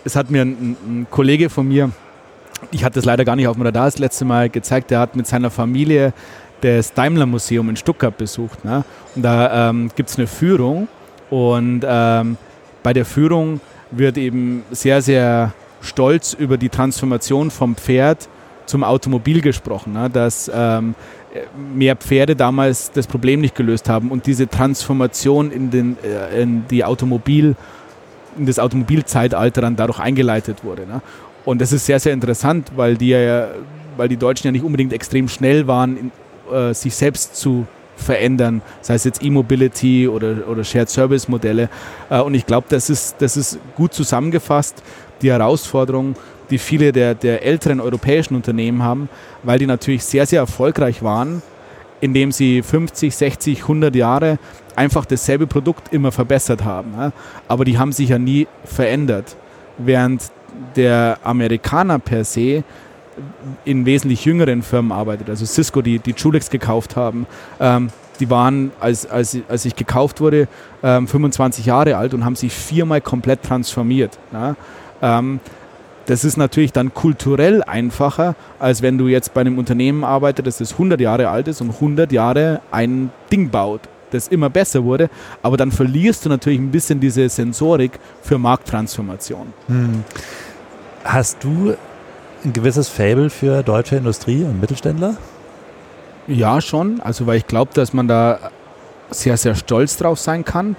[0.03, 1.91] es hat mir ein, ein Kollege von mir
[2.71, 5.15] ich hatte das leider gar nicht auf dem Radar das letzte Mal gezeigt, der hat
[5.15, 6.13] mit seiner Familie
[6.61, 8.63] das Daimler Museum in Stuttgart besucht.
[8.65, 8.83] Ne?
[9.15, 10.87] Und da ähm, gibt es eine Führung
[11.29, 12.37] und ähm,
[12.81, 13.59] bei der Führung
[13.91, 18.29] wird eben sehr, sehr stolz über die Transformation vom Pferd
[18.65, 20.09] zum Automobil gesprochen, ne?
[20.09, 20.95] dass ähm,
[21.73, 26.67] mehr Pferde damals das Problem nicht gelöst haben und diese Transformation in, den, äh, in
[26.67, 27.55] die Automobil
[28.37, 30.85] in das Automobilzeitalter dann dadurch eingeleitet wurde.
[30.85, 31.01] Ne?
[31.45, 33.13] Und das ist sehr, sehr interessant, weil die,
[33.97, 36.11] weil die Deutschen ja nicht unbedingt extrem schnell waren,
[36.51, 41.69] äh, sich selbst zu verändern, sei es jetzt E-Mobility oder, oder Shared Service Modelle.
[42.09, 44.83] Äh, und ich glaube, das ist, das ist gut zusammengefasst,
[45.21, 46.15] die Herausforderung,
[46.49, 49.09] die viele der, der älteren europäischen Unternehmen haben,
[49.43, 51.41] weil die natürlich sehr, sehr erfolgreich waren,
[52.01, 54.37] indem sie 50, 60, 100 Jahre
[54.75, 57.13] einfach dasselbe Produkt immer verbessert haben.
[57.47, 59.35] Aber die haben sich ja nie verändert.
[59.77, 60.31] Während
[60.75, 62.63] der Amerikaner per se
[63.63, 65.29] in wesentlich jüngeren Firmen arbeitet.
[65.29, 67.25] Also Cisco, die, die Julex gekauft haben,
[67.59, 70.47] ähm, die waren, als, als, als ich gekauft wurde,
[70.83, 74.17] ähm, 25 Jahre alt und haben sich viermal komplett transformiert.
[74.31, 74.55] Ja?
[75.01, 75.39] Ähm,
[76.05, 80.73] das ist natürlich dann kulturell einfacher, als wenn du jetzt bei einem Unternehmen arbeitest, das
[80.73, 85.09] 100 Jahre alt ist und 100 Jahre ein Ding baut, das immer besser wurde.
[85.41, 89.53] Aber dann verlierst du natürlich ein bisschen diese Sensorik für Markttransformation.
[89.67, 90.03] Hm.
[91.03, 91.75] Hast du
[92.43, 95.17] ein gewisses Fable für deutsche Industrie und Mittelständler?
[96.27, 97.01] Ja, schon.
[97.01, 98.39] Also, weil ich glaube, dass man da
[99.11, 100.75] sehr, sehr stolz drauf sein kann.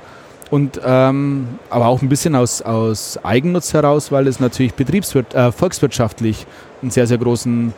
[0.51, 5.51] Und ähm, aber auch ein bisschen aus, aus Eigennutz heraus, weil es natürlich betriebswirt, äh,
[5.51, 6.47] volkswirtschaftlich
[6.83, 7.73] einen sehr, sehr großen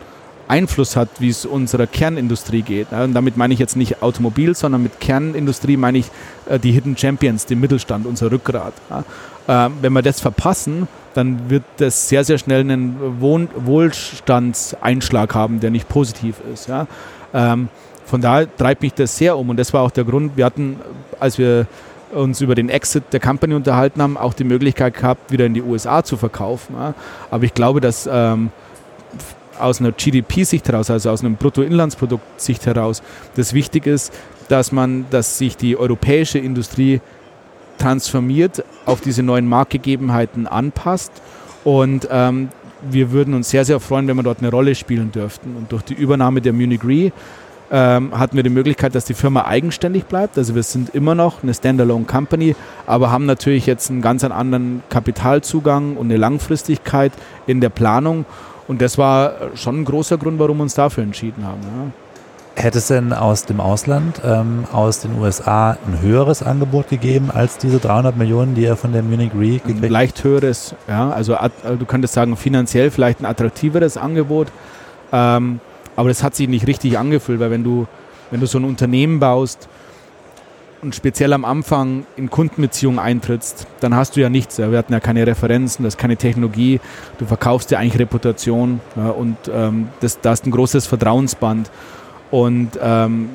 [0.48, 2.92] Einfluss hat, wie es unserer Kernindustrie geht.
[2.92, 6.10] Und damit meine ich jetzt nicht Automobil, sondern mit Kernindustrie meine ich
[6.48, 8.74] äh, die Hidden Champions, den Mittelstand, unser Rückgrat.
[9.46, 15.70] Ähm, wenn wir das verpassen, dann wird das sehr, sehr schnell einen Wohlstandseinschlag haben, der
[15.70, 16.68] nicht positiv ist.
[17.34, 17.68] Ähm,
[18.04, 20.78] von daher treibt mich das sehr um und das war auch der Grund, wir hatten,
[21.20, 21.66] als wir
[22.12, 25.62] uns über den Exit der Company unterhalten haben, auch die Möglichkeit gehabt, wieder in die
[25.62, 26.74] USA zu verkaufen.
[27.30, 28.50] Aber ich glaube, dass ähm,
[29.58, 33.02] aus einer GDP-Sicht heraus, also aus einem Bruttoinlandsprodukt-Sicht heraus,
[33.34, 34.12] das wichtig ist,
[34.48, 37.00] dass man, dass sich die europäische Industrie
[37.78, 41.12] transformiert, auf diese neuen Marktgegebenheiten anpasst
[41.64, 42.48] und ähm,
[42.82, 45.56] wir würden uns sehr, sehr freuen, wenn wir dort eine Rolle spielen dürften.
[45.56, 47.12] Und durch die Übernahme der Munich Re
[47.70, 50.38] ähm, hatten wir die Möglichkeit, dass die Firma eigenständig bleibt.
[50.38, 54.82] Also wir sind immer noch eine Standalone Company, aber haben natürlich jetzt einen ganz anderen
[54.88, 57.12] Kapitalzugang und eine Langfristigkeit
[57.46, 58.24] in der Planung
[58.68, 61.60] und das war schon ein großer Grund, warum wir uns dafür entschieden haben.
[61.62, 62.62] Ja.
[62.62, 67.56] Hätte es denn aus dem Ausland, ähm, aus den USA, ein höheres Angebot gegeben als
[67.56, 69.84] diese 300 Millionen, die er von der Munich Re gekriegt hat?
[69.84, 71.10] Ein leicht höheres, ja.
[71.10, 71.36] Also
[71.78, 74.48] du könntest sagen, finanziell vielleicht ein attraktiveres Angebot.
[75.12, 75.60] Ähm,
[75.98, 77.88] aber das hat sich nicht richtig angefühlt, weil wenn du,
[78.30, 79.68] wenn du so ein Unternehmen baust,
[80.80, 84.58] und speziell am Anfang in Kundenbeziehungen eintrittst, dann hast du ja nichts.
[84.58, 86.78] Wir hatten ja keine Referenzen, das ist keine Technologie.
[87.18, 91.68] Du verkaufst ja eigentlich Reputation ja, und ähm, das, da ist ein großes Vertrauensband.
[92.30, 93.30] Und ähm,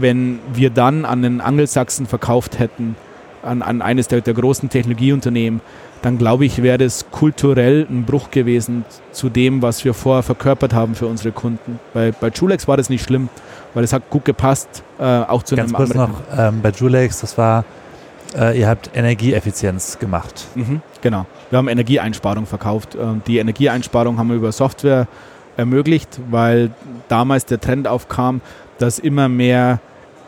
[0.00, 2.96] wenn wir dann an den Angelsachsen verkauft hätten,
[3.42, 5.60] an, an eines der, der großen Technologieunternehmen,
[6.06, 10.72] dann glaube ich, wäre das kulturell ein Bruch gewesen zu dem, was wir vorher verkörpert
[10.72, 11.80] haben für unsere Kunden.
[11.92, 13.28] Bei, bei Julex war das nicht schlimm
[13.76, 17.20] weil es hat gut gepasst, äh, auch zu Ganz einem kurz noch ähm, bei Julex,
[17.20, 17.66] das war,
[18.34, 20.46] äh, ihr habt Energieeffizienz gemacht.
[20.54, 21.26] Mhm, genau.
[21.50, 22.96] Wir haben Energieeinsparung verkauft.
[23.26, 25.08] die Energieeinsparung haben wir über Software
[25.58, 26.70] ermöglicht, weil
[27.08, 28.40] damals der Trend aufkam,
[28.78, 29.80] dass immer mehr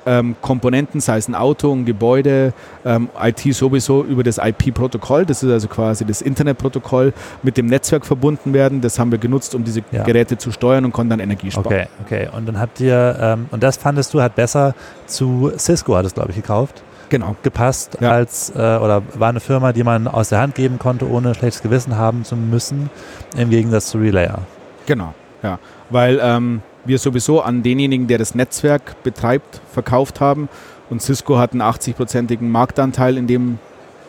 [0.09, 5.43] ähm, Komponenten, sei es ein Auto, ein Gebäude, ähm, IT sowieso über das IP-Protokoll, das
[5.43, 8.81] ist also quasi das Internetprotokoll, mit dem Netzwerk verbunden werden.
[8.81, 10.05] Das haben wir genutzt, um diese ja.
[10.05, 11.67] Geräte zu steuern und konnten dann Energie sparen.
[11.67, 12.29] Okay, okay.
[12.35, 14.75] Und dann habt ihr, ähm, und das fandest du hat besser
[15.07, 17.37] zu Cisco, hat es glaube ich gekauft genau.
[17.43, 18.11] gepasst ja.
[18.11, 21.63] als äh, oder war eine Firma, die man aus der Hand geben konnte, ohne schlechtes
[21.63, 22.91] Gewissen haben zu müssen,
[23.37, 24.41] im Gegensatz zu Relayer.
[24.87, 25.59] Genau, ja.
[25.91, 30.49] Weil ähm, wir sowieso an denjenigen, der das Netzwerk betreibt, verkauft haben.
[30.91, 33.59] Und Cisco hat einen 80-prozentigen Marktanteil in dem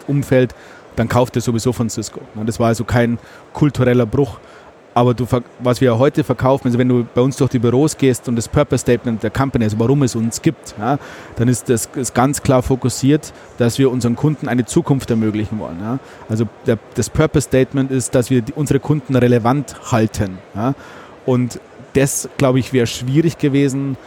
[0.08, 0.56] Umfeld.
[0.96, 2.22] Dann kauft er sowieso von Cisco.
[2.46, 3.20] Das war also kein
[3.54, 4.40] kultureller Bruch.
[4.94, 5.26] Aber du,
[5.60, 8.48] was wir heute verkaufen, also wenn du bei uns durch die Büros gehst und das
[8.48, 10.98] Purpose Statement der Company, also warum es uns gibt, ja,
[11.36, 15.80] dann ist das ist ganz klar fokussiert, dass wir unseren Kunden eine Zukunft ermöglichen wollen.
[15.80, 16.00] Ja.
[16.28, 20.40] Also der, das Purpose Statement ist, dass wir die, unsere Kunden relevant halten.
[20.56, 20.74] Ja.
[21.26, 21.62] Und
[21.94, 23.98] das, glaube ich, wäre schwierig gewesen,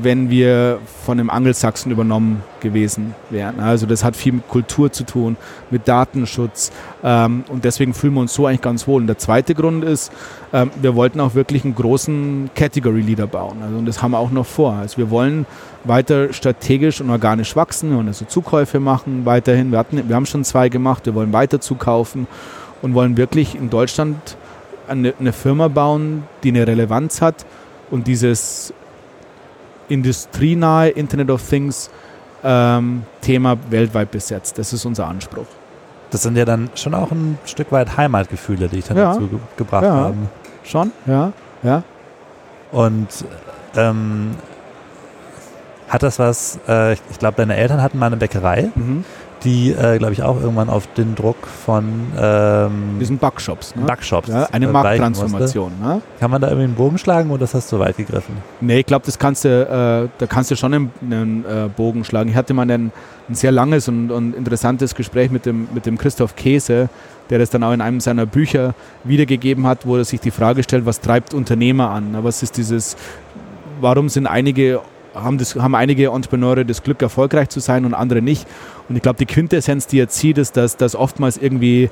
[0.00, 3.58] wenn wir von einem Angelsachsen übernommen gewesen wären.
[3.58, 5.36] Also das hat viel mit Kultur zu tun,
[5.70, 6.70] mit Datenschutz
[7.02, 9.00] ähm, und deswegen fühlen wir uns so eigentlich ganz wohl.
[9.00, 10.12] Und der zweite Grund ist,
[10.52, 13.58] ähm, wir wollten auch wirklich einen großen Category Leader bauen.
[13.62, 14.74] Also und das haben wir auch noch vor.
[14.74, 15.46] Also wir wollen
[15.84, 19.72] weiter strategisch und organisch wachsen, wir wollen also Zukäufe machen weiterhin.
[19.72, 22.28] Wir, hatten, wir haben schon zwei gemacht, wir wollen weiter zukaufen
[22.82, 24.36] und wollen wirklich in Deutschland
[24.92, 27.46] eine, eine Firma bauen, die eine Relevanz hat
[27.90, 28.72] und dieses
[29.88, 31.90] industrienahe Internet of Things
[32.44, 34.58] ähm, Thema weltweit besetzt.
[34.58, 35.46] Das ist unser Anspruch.
[36.10, 39.12] Das sind ja dann schon auch ein Stück weit Heimatgefühle, die ich dann ja.
[39.12, 39.92] dazu ge gebracht ja.
[39.92, 40.16] habe.
[40.64, 41.82] Schon, ja, ja.
[42.70, 43.08] Und
[43.76, 44.34] ähm,
[45.88, 48.70] hat das was, äh, ich, ich glaube, deine Eltern hatten mal eine Bäckerei.
[48.74, 49.04] Mhm
[49.44, 51.84] die, äh, glaube ich, auch irgendwann auf den Druck von
[52.18, 53.74] ähm, diesen Backshops.
[53.74, 53.84] Ne?
[53.84, 54.28] Backshops.
[54.28, 55.72] Ja, eine äh, Markttransformation.
[55.82, 56.02] Ne?
[56.20, 58.36] Kann man da irgendwie einen Bogen schlagen oder ist das zu weit gegriffen?
[58.60, 62.04] Nee, ich glaube, das kannst du, äh, da kannst du schon einen, einen äh, Bogen
[62.04, 62.30] schlagen.
[62.30, 62.92] Ich hatte mal ein,
[63.28, 66.88] ein sehr langes und, und, interessantes Gespräch mit dem, mit dem Christoph Käse,
[67.30, 68.74] der das dann auch in einem seiner Bücher
[69.04, 72.16] wiedergegeben hat, wo er sich die Frage stellt, was treibt Unternehmer an?
[72.22, 72.96] Was ist dieses,
[73.80, 74.80] warum sind einige
[75.14, 78.46] haben, das, haben einige Entrepreneure das Glück, erfolgreich zu sein und andere nicht.
[78.88, 81.90] Und ich glaube, die Quintessenz, die er zieht, ist, dass, dass oftmals irgendwie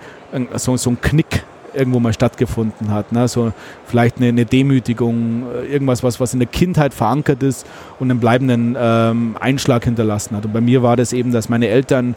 [0.56, 3.12] so, so ein Knick irgendwo mal stattgefunden hat.
[3.12, 3.28] Ne?
[3.28, 3.52] So
[3.86, 7.66] vielleicht eine, eine, Demütigung, irgendwas, was, was in der Kindheit verankert ist
[7.98, 10.44] und einen bleibenden ähm, Einschlag hinterlassen hat.
[10.44, 12.16] Und bei mir war das eben, dass meine Eltern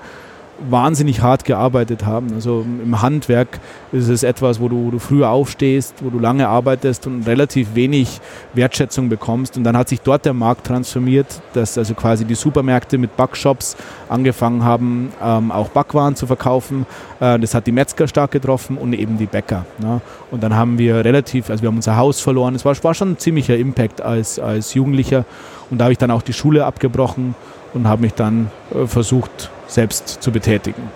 [0.70, 2.34] wahnsinnig hart gearbeitet haben.
[2.34, 3.60] Also im Handwerk
[3.92, 8.22] ist es etwas, wo du, du früher aufstehst, wo du lange arbeitest und relativ wenig
[8.54, 9.58] Wertschätzung bekommst.
[9.58, 13.76] Und dann hat sich dort der Markt transformiert, dass also quasi die Supermärkte mit Backshops
[14.10, 16.86] angefangen haben, ähm, auch Backwaren zu verkaufen.
[17.20, 19.66] Äh, das hat die Metzger stark getroffen und eben die Bäcker.
[19.80, 20.02] Ne?
[20.32, 22.56] Und dann haben wir relativ, also wir haben unser Haus verloren.
[22.56, 25.26] Es war, war schon ein ziemlicher Impact als, als Jugendlicher.
[25.70, 27.36] Und da habe ich dann auch die Schule abgebrochen
[27.74, 30.90] und habe mich dann äh, versucht, selbst zu betätigen.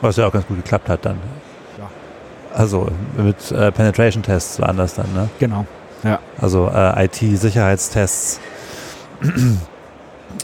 [0.00, 1.18] Was ja auch ganz gut geklappt hat dann.
[1.78, 1.90] Ja.
[2.54, 5.28] Also mit äh, Penetration-Tests waren das dann, ne?
[5.38, 5.66] Genau,
[6.02, 6.18] ja.
[6.40, 8.40] Also äh, IT-Sicherheitstests.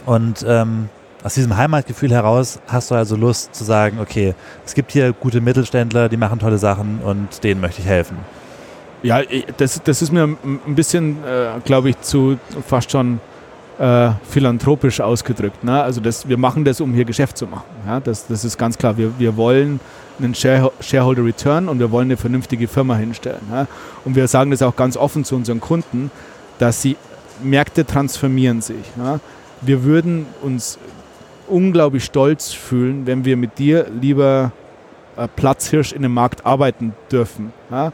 [0.05, 0.89] Und ähm,
[1.23, 4.33] aus diesem Heimatgefühl heraus hast du also Lust zu sagen, okay,
[4.65, 8.17] es gibt hier gute Mittelständler, die machen tolle Sachen und denen möchte ich helfen.
[9.03, 9.21] Ja,
[9.57, 13.19] das, das ist mir ein bisschen, äh, glaube ich, zu fast schon
[13.81, 15.63] äh, philanthropisch ausgedrückt.
[15.63, 15.81] Ne?
[15.81, 17.65] Also das, wir machen das, um hier Geschäft zu machen.
[17.87, 17.99] Ja?
[17.99, 18.95] Das, das ist ganz klar.
[18.95, 19.79] Wir, wir wollen
[20.19, 23.41] einen Shareholder Return und wir wollen eine vernünftige Firma hinstellen.
[23.51, 23.65] Ja?
[24.05, 26.11] Und wir sagen das auch ganz offen zu unseren Kunden,
[26.59, 26.95] dass sie
[27.41, 28.85] Märkte transformieren sich.
[28.97, 29.19] Ja?
[29.61, 30.77] Wir würden uns
[31.47, 34.51] unglaublich stolz fühlen, wenn wir mit dir lieber
[35.17, 37.51] äh, Platzhirsch in dem Markt arbeiten dürfen.
[37.71, 37.91] Ja?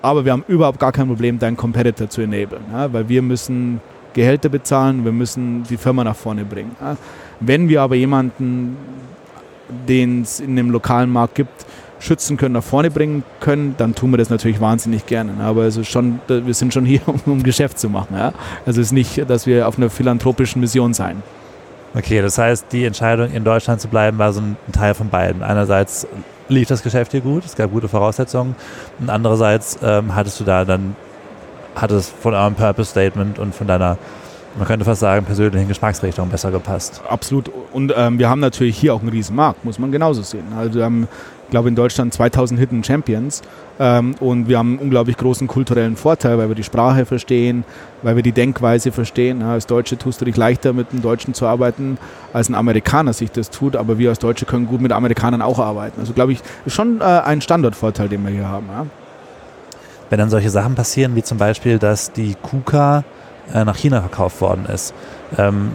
[0.00, 2.92] Aber wir haben überhaupt gar kein Problem, deinen Competitor zu enablen, ja?
[2.92, 3.80] weil wir müssen
[4.14, 6.76] Gehälter bezahlen, wir müssen die Firma nach vorne bringen.
[7.40, 8.76] Wenn wir aber jemanden,
[9.88, 11.66] den es in dem lokalen Markt gibt,
[12.00, 15.32] schützen können, nach vorne bringen können, dann tun wir das natürlich wahnsinnig gerne.
[15.42, 18.16] Aber also schon, wir sind schon hier, um, Geschäft zu machen.
[18.16, 18.32] Ja?
[18.66, 21.22] Also es ist nicht, dass wir auf einer philanthropischen Mission sein.
[21.94, 25.42] Okay, das heißt, die Entscheidung, in Deutschland zu bleiben, war so ein Teil von beiden.
[25.42, 26.06] Einerseits
[26.48, 28.54] lief das Geschäft hier gut, es gab gute Voraussetzungen
[29.00, 30.96] und andererseits ähm, hattest du da dann
[31.80, 33.98] hat es von eurem Purpose Statement und von deiner,
[34.56, 37.00] man könnte fast sagen, persönlichen Geschmacksrichtung besser gepasst.
[37.08, 37.50] Absolut.
[37.72, 40.44] Und ähm, wir haben natürlich hier auch einen riesen Markt, muss man genauso sehen.
[40.56, 41.06] Also wir haben,
[41.44, 43.42] ich glaube, in Deutschland 2000 Hidden Champions
[43.78, 47.64] ähm, und wir haben einen unglaublich großen kulturellen Vorteil, weil wir die Sprache verstehen,
[48.02, 49.42] weil wir die Denkweise verstehen.
[49.42, 51.98] Als Deutsche tust du dich leichter mit einem Deutschen zu arbeiten,
[52.32, 55.58] als ein Amerikaner sich das tut, aber wir als Deutsche können gut mit Amerikanern auch
[55.58, 56.00] arbeiten.
[56.00, 58.66] Also glaube ich, ist schon äh, ein Standortvorteil, den wir hier haben.
[58.68, 58.86] Ja
[60.10, 63.04] wenn dann solche Sachen passieren, wie zum Beispiel, dass die KUKA
[63.54, 64.94] äh, nach China verkauft worden ist.
[65.36, 65.72] Ähm,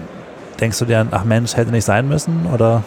[0.59, 2.47] denkst du dir, ach Mensch, hätte nicht sein müssen?
[2.53, 2.83] Oder?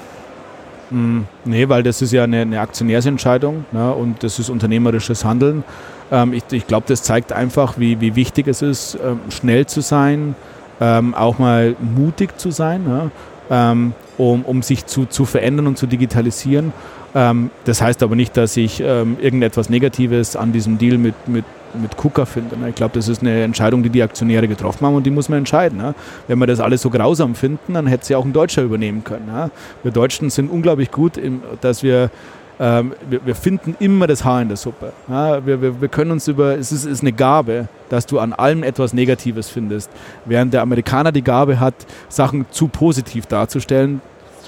[0.91, 5.65] Mm, nee, weil das ist ja eine, eine Aktionärsentscheidung ne, und das ist unternehmerisches Handeln.
[6.13, 9.81] Ähm, ich, ich glaube, das zeigt einfach, wie, wie wichtig es ist, ähm, schnell zu
[9.81, 10.37] sein,
[10.81, 13.11] ähm, auch mal mutig zu sein, ne,
[13.51, 16.73] ähm, um, um sich zu, zu verändern und zu digitalisieren
[17.17, 21.47] ähm, das heißt aber nicht, dass ich ähm, irgendetwas Negatives an diesem Deal mit, mit,
[21.73, 22.59] mit KUKA finde.
[22.59, 22.69] Ne?
[22.69, 25.39] Ich glaube, das ist eine Entscheidung, die die Aktionäre getroffen haben und die muss man
[25.39, 25.79] entscheiden.
[25.79, 25.95] Ne?
[26.29, 29.27] Wenn wir das alles so grausam finden, dann hätte sie auch ein Deutscher übernehmen können.
[29.27, 29.51] Ne?
[29.83, 32.11] Wir Deutschen sind unglaublich gut, im, dass wir
[32.59, 34.93] ähm, wir, wir, finden immer das Haar in der Suppe.
[35.09, 38.33] Ja, wir, wir, wir, können uns über, es ist, ist, eine Gabe, dass du an
[38.33, 39.91] allem etwas Negatives findest.
[40.25, 41.75] Während der Amerikaner die Gabe hat,
[42.09, 44.01] Sachen zu positiv darzustellen,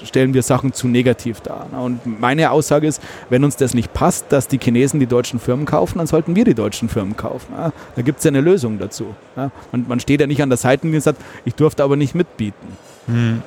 [0.05, 1.67] stellen wir Sachen zu negativ dar.
[1.79, 5.65] Und meine Aussage ist, wenn uns das nicht passt, dass die Chinesen die deutschen Firmen
[5.65, 7.53] kaufen, dann sollten wir die deutschen Firmen kaufen.
[7.95, 9.15] Da gibt es ja eine Lösung dazu.
[9.71, 12.67] Und man steht ja nicht an der Seitenlinie und sagt, ich durfte aber nicht mitbieten.
[13.07, 13.43] Hm.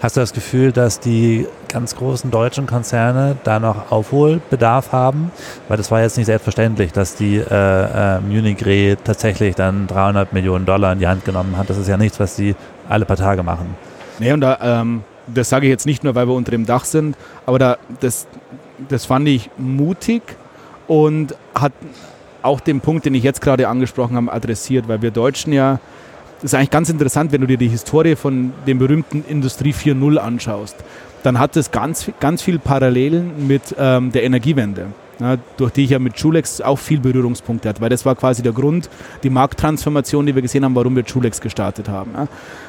[0.00, 5.32] Hast du das Gefühl, dass die ganz großen deutschen Konzerne da noch Aufholbedarf haben?
[5.66, 10.32] Weil das war jetzt nicht selbstverständlich, dass die äh, äh, Munich Re tatsächlich dann 300
[10.32, 11.68] Millionen Dollar in die Hand genommen hat.
[11.68, 12.54] Das ist ja nichts, was sie
[12.88, 13.74] alle paar Tage machen.
[14.20, 16.84] Nee, und da, ähm, das sage ich jetzt nicht nur, weil wir unter dem Dach
[16.84, 18.28] sind, aber da, das,
[18.88, 20.22] das fand ich mutig
[20.86, 21.72] und hat
[22.42, 25.80] auch den Punkt, den ich jetzt gerade angesprochen habe, adressiert, weil wir Deutschen ja,
[26.42, 30.76] ist eigentlich ganz interessant, wenn du dir die Historie von dem berühmten Industrie 4.0 anschaust,
[31.22, 34.86] dann hat es ganz, ganz viel Parallelen mit ähm, der Energiewende
[35.20, 38.42] ja, durch die ich ja mit Schulex auch viel Berührungspunkte hatte, weil das war quasi
[38.42, 38.88] der Grund,
[39.22, 42.12] die Markttransformation, die wir gesehen haben, warum wir Schulex gestartet haben.
[42.14, 42.28] Ja.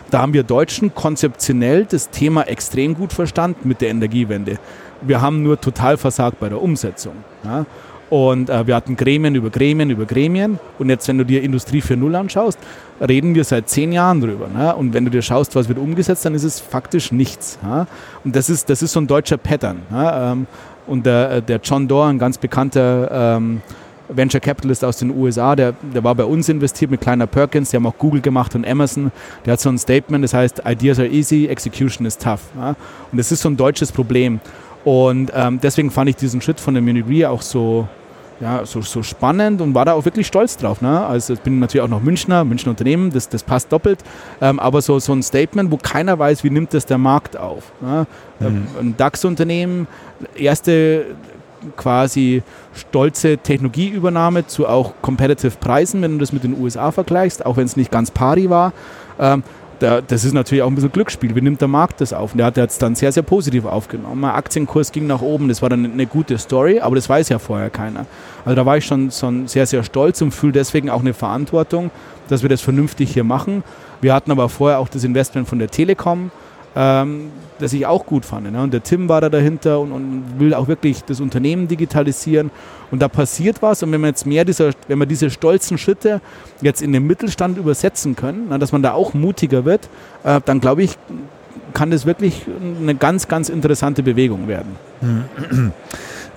[0.09, 4.57] Da haben wir Deutschen konzeptionell das Thema extrem gut verstanden mit der Energiewende.
[5.01, 7.13] Wir haben nur total versagt bei der Umsetzung.
[7.43, 7.65] Ja.
[8.09, 10.59] Und äh, wir hatten Gremien über Gremien über Gremien.
[10.79, 12.57] Und jetzt, wenn du dir Industrie 4.0 anschaust,
[12.99, 14.47] reden wir seit zehn Jahren drüber.
[14.47, 14.75] Ne?
[14.75, 17.59] Und wenn du dir schaust, was wird umgesetzt, dann ist es faktisch nichts.
[17.63, 17.87] Ja?
[18.23, 19.83] Und das ist, das ist so ein deutscher Pattern.
[19.91, 20.31] Ja?
[20.31, 20.47] Ähm,
[20.87, 23.61] und der, der John Doerr, ein ganz bekannter ähm,
[24.09, 27.77] Venture Capitalist aus den USA, der, der war bei uns investiert mit Kleiner Perkins, die
[27.77, 29.11] haben auch Google gemacht und Amazon.
[29.45, 32.41] Der hat so ein Statement, das heißt, Ideas are easy, execution is tough.
[32.55, 34.39] Und das ist so ein deutsches Problem.
[34.89, 37.87] Und ähm, deswegen fand ich diesen Schritt von der Munich Re auch so,
[38.39, 40.81] ja, so, so spannend und war da auch wirklich stolz drauf.
[40.81, 41.05] Ne?
[41.05, 43.99] Also ich bin natürlich auch noch Münchner, Münchner Unternehmen, das, das passt doppelt.
[44.41, 47.71] Ähm, aber so, so ein Statement, wo keiner weiß, wie nimmt das der Markt auf.
[47.81, 48.07] Ne?
[48.39, 48.67] Mhm.
[48.79, 49.87] Ein DAX-Unternehmen,
[50.35, 51.05] erste
[51.77, 52.41] quasi
[52.73, 57.65] stolze Technologieübernahme zu auch competitive Preisen, wenn du das mit den USA vergleichst, auch wenn
[57.65, 58.73] es nicht ganz pari war.
[59.19, 59.43] Ähm,
[59.79, 61.35] da, das ist natürlich auch ein bisschen Glücksspiel.
[61.35, 62.33] Wie nimmt der Markt das auf?
[62.33, 64.21] Und der hat es dann sehr, sehr positiv aufgenommen.
[64.21, 67.39] Der Aktienkurs ging nach oben, das war dann eine gute Story, aber das weiß ja
[67.39, 68.05] vorher keiner.
[68.45, 71.91] Also da war ich schon, schon sehr, sehr stolz und fühle deswegen auch eine Verantwortung,
[72.27, 73.63] dass wir das vernünftig hier machen.
[74.01, 76.31] Wir hatten aber vorher auch das Investment von der Telekom
[76.75, 78.51] ähm, das ich auch gut fand.
[78.51, 78.61] Ne?
[78.61, 82.51] Und der Tim war da dahinter und, und, will auch wirklich das Unternehmen digitalisieren.
[82.91, 83.83] Und da passiert was.
[83.83, 86.21] Und wenn man jetzt mehr dieser, wenn wir diese stolzen Schritte
[86.61, 89.89] jetzt in den Mittelstand übersetzen können, na, dass man da auch mutiger wird,
[90.23, 90.97] äh, dann glaube ich,
[91.73, 92.45] kann das wirklich
[92.81, 94.75] eine ganz, ganz interessante Bewegung werden.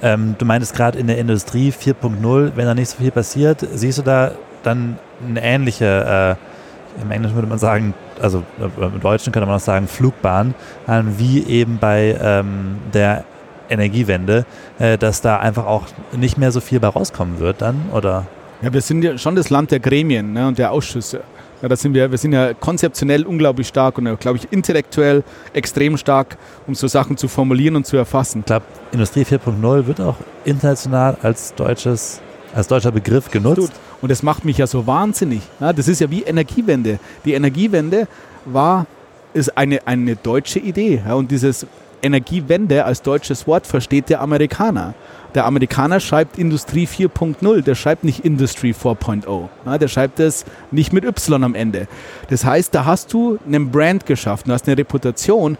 [0.04, 3.98] Ähm, du meintest gerade in der Industrie 4.0, wenn da nicht so viel passiert, siehst
[3.98, 4.32] du da
[4.64, 6.51] dann eine ähnliche äh,
[7.00, 10.54] im Englischen würde man sagen, also äh, im Deutschen könnte man auch sagen Flugbahn,
[10.86, 13.24] wie eben bei ähm, der
[13.72, 14.44] Energiewende,
[14.78, 18.26] äh, dass da einfach auch nicht mehr so viel bei rauskommen wird dann, oder?
[18.60, 21.22] Ja, wir sind ja schon das Land der Gremien ne, und der Ausschüsse.
[21.62, 25.22] Ja, da sind wir, wir sind ja konzeptionell unglaublich stark und glaube ich intellektuell
[25.52, 26.36] extrem stark,
[26.66, 28.40] um so Sachen zu formulieren und zu erfassen.
[28.40, 32.20] Ich glaube, Industrie 4.0 wird auch international als deutsches,
[32.54, 33.72] als deutscher Begriff genutzt.
[34.00, 35.42] Und das macht mich ja so wahnsinnig.
[35.60, 36.98] Ja, das ist ja wie Energiewende.
[37.24, 38.06] Die Energiewende
[38.44, 38.86] war,
[39.34, 41.02] ist eine, eine deutsche Idee.
[41.06, 41.66] Ja, und dieses
[42.02, 44.94] Energiewende als deutsches Wort versteht der Amerikaner.
[45.34, 49.48] Der Amerikaner schreibt Industrie 4.0, der schreibt nicht Industry 4.0.
[49.64, 51.86] Ja, der schreibt es nicht mit Y am Ende.
[52.28, 55.56] Das heißt, da hast du einen Brand geschaffen, du hast eine Reputation,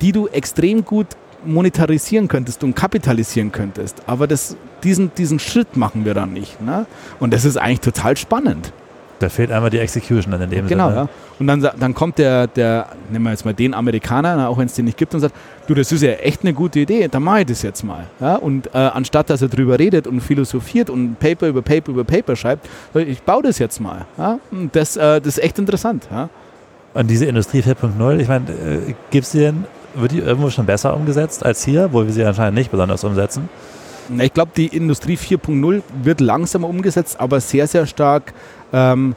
[0.00, 1.08] die du extrem gut
[1.44, 4.02] monetarisieren könntest und kapitalisieren könntest.
[4.06, 6.60] Aber das, diesen, diesen Schritt machen wir dann nicht.
[6.60, 6.86] Ne?
[7.18, 8.72] Und das ist eigentlich total spannend.
[9.20, 10.68] Da fehlt einmal die Execution in dem genau, Sinne.
[10.68, 11.08] Genau, ja.
[11.38, 14.72] Und dann, dann kommt der, der, nehmen wir jetzt mal den Amerikaner, auch wenn es
[14.72, 15.34] den nicht gibt, und sagt,
[15.66, 18.06] du, das ist ja echt eine gute Idee, dann mache ich das jetzt mal.
[18.18, 18.36] Ja?
[18.36, 22.34] Und äh, anstatt, dass er drüber redet und philosophiert und Paper über Paper über Paper
[22.34, 24.06] schreibt, ich baue das jetzt mal.
[24.16, 24.38] Ja?
[24.50, 26.08] Und das, äh, das ist echt interessant.
[26.10, 26.30] Ja?
[26.94, 30.94] Und diese Industrie 4.0, ich meine, äh, gibt es denn wird die irgendwo schon besser
[30.94, 33.48] umgesetzt als hier, wo wir sie anscheinend nicht besonders umsetzen?
[34.18, 38.32] Ich glaube, die Industrie 4.0 wird langsamer umgesetzt, aber sehr, sehr stark
[38.72, 39.14] ähm,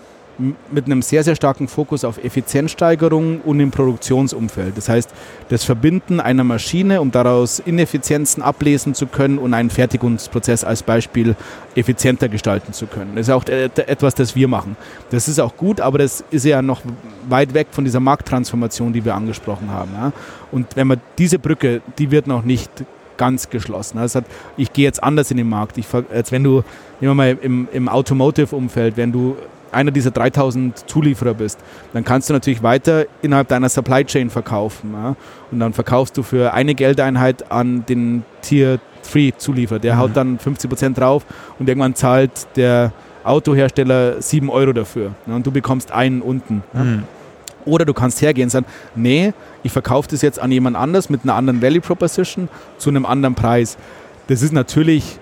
[0.72, 4.78] mit einem sehr, sehr starken Fokus auf Effizienzsteigerung und im Produktionsumfeld.
[4.78, 5.10] Das heißt,
[5.50, 11.36] das Verbinden einer Maschine, um daraus Ineffizienzen ablesen zu können und einen Fertigungsprozess als Beispiel
[11.76, 13.16] effizienter gestalten zu können.
[13.16, 14.76] Das ist auch etwas, das wir machen.
[15.12, 16.82] Das ist auch gut, aber das ist ja noch
[17.30, 20.14] weit weg von dieser Markttransformation, die wir angesprochen haben.
[20.52, 22.72] Und wenn man diese Brücke, die wird noch nicht
[23.18, 24.00] ganz geschlossen.
[24.00, 24.26] Hat,
[24.58, 25.78] ich gehe jetzt anders in den Markt.
[25.78, 26.64] Ich, als wenn du,
[27.00, 29.38] nehmen wir mal im, im Automotive-Umfeld, wenn du
[29.74, 31.60] einer dieser 3000 Zulieferer bist,
[31.94, 34.94] dann kannst du natürlich weiter innerhalb deiner Supply Chain verkaufen.
[34.94, 35.16] Ja?
[35.52, 38.80] Und dann verkaufst du für eine Geldeinheit an den Tier
[39.12, 39.80] 3 Zulieferer.
[39.80, 40.00] Der mhm.
[40.00, 41.26] haut dann 50% drauf
[41.60, 42.92] und irgendwann zahlt der
[43.24, 45.14] Autohersteller 7 Euro dafür.
[45.28, 45.36] Ja?
[45.36, 46.64] Und du bekommst einen unten.
[46.74, 46.84] Ja?
[46.84, 47.04] Mhm.
[47.66, 48.66] Oder du kannst hergehen und sagen,
[48.96, 53.06] nee, ich verkaufe das jetzt an jemand anders mit einer anderen Value Proposition zu einem
[53.06, 53.78] anderen Preis.
[54.28, 55.20] Das ist natürlich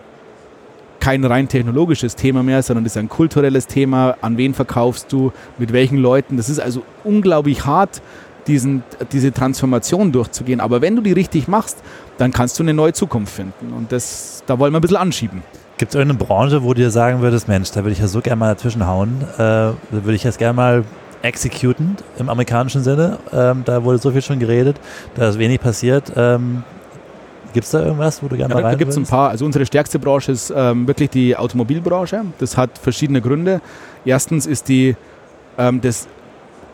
[1.02, 4.16] kein rein technologisches Thema mehr, sondern das ist ein kulturelles Thema.
[4.22, 6.38] An wen verkaufst du, mit welchen Leuten?
[6.38, 8.02] Das ist also unglaublich hart,
[8.48, 10.62] diesen, diese Transformation durchzugehen.
[10.62, 11.80] Aber wenn du die richtig machst,
[12.18, 13.74] dann kannst du eine neue Zukunft finden.
[13.74, 15.44] Und das, da wollen wir ein bisschen anschieben.
[15.78, 18.22] Gibt es irgendeine Branche, wo du dir sagen würdest, Mensch, da würde ich ja so
[18.22, 20.84] gerne mal dazwischen hauen, äh, da würde ich jetzt gerne mal
[21.24, 23.18] executen im amerikanischen Sinne.
[23.34, 24.80] Ähm, da wurde so viel schon geredet,
[25.16, 26.14] da ist wenig passiert.
[26.16, 26.64] Ähm,
[27.54, 29.30] Gibt es da irgendwas, wo du gerne ja, mal rein Da gibt es ein paar.
[29.30, 32.24] Also unsere stärkste Branche ist ähm, wirklich die Automobilbranche.
[32.40, 33.62] Das hat verschiedene Gründe.
[34.06, 34.96] Erstens ist die,
[35.58, 36.08] ähm, das,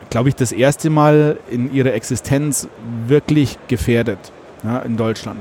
[0.10, 2.68] glaube ich, das erste Mal in ihrer Existenz
[3.08, 4.20] wirklich gefährdet
[4.64, 5.40] ja, in Deutschland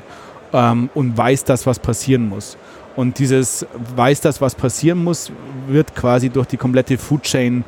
[0.52, 2.56] ähm, und weiß das, was passieren muss.
[2.96, 5.30] Und dieses weiß das, was passieren muss,
[5.68, 7.64] wird quasi durch die komplette Food Chain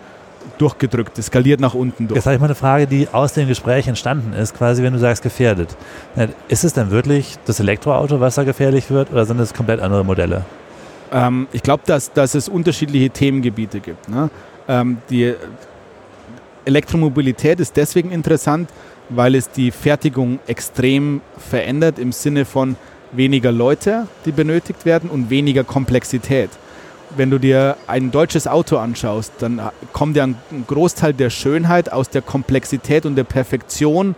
[0.59, 2.17] durchgedrückt, es skaliert nach unten durch.
[2.17, 4.99] Jetzt habe ich mal eine Frage, die aus dem Gespräch entstanden ist, quasi wenn du
[4.99, 5.77] sagst gefährdet.
[6.49, 10.05] Ist es denn wirklich das Elektroauto, was da gefährlich wird oder sind es komplett andere
[10.05, 10.45] Modelle?
[11.13, 14.09] Ähm, ich glaube, dass, dass es unterschiedliche Themengebiete gibt.
[14.09, 14.31] Ne?
[14.69, 15.35] Ähm, die
[16.65, 18.71] Elektromobilität ist deswegen interessant,
[19.09, 22.77] weil es die Fertigung extrem verändert im Sinne von
[23.13, 26.51] weniger Leute, die benötigt werden und weniger Komplexität
[27.17, 29.61] wenn du dir ein deutsches Auto anschaust, dann
[29.93, 30.37] kommt ja ein
[30.67, 34.15] Großteil der Schönheit aus der Komplexität und der Perfektion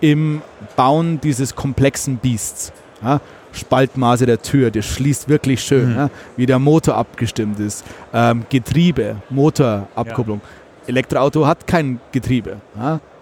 [0.00, 0.42] im
[0.76, 2.72] Bauen dieses komplexen Beasts.
[3.02, 3.20] Ja?
[3.52, 5.96] Spaltmaße der Tür, das schließt wirklich schön, mhm.
[5.96, 10.40] ja, wie der Motor abgestimmt ist, ähm, Getriebe, Motorabkupplung.
[10.42, 10.88] Ja.
[10.88, 12.58] Elektroauto hat kein Getriebe,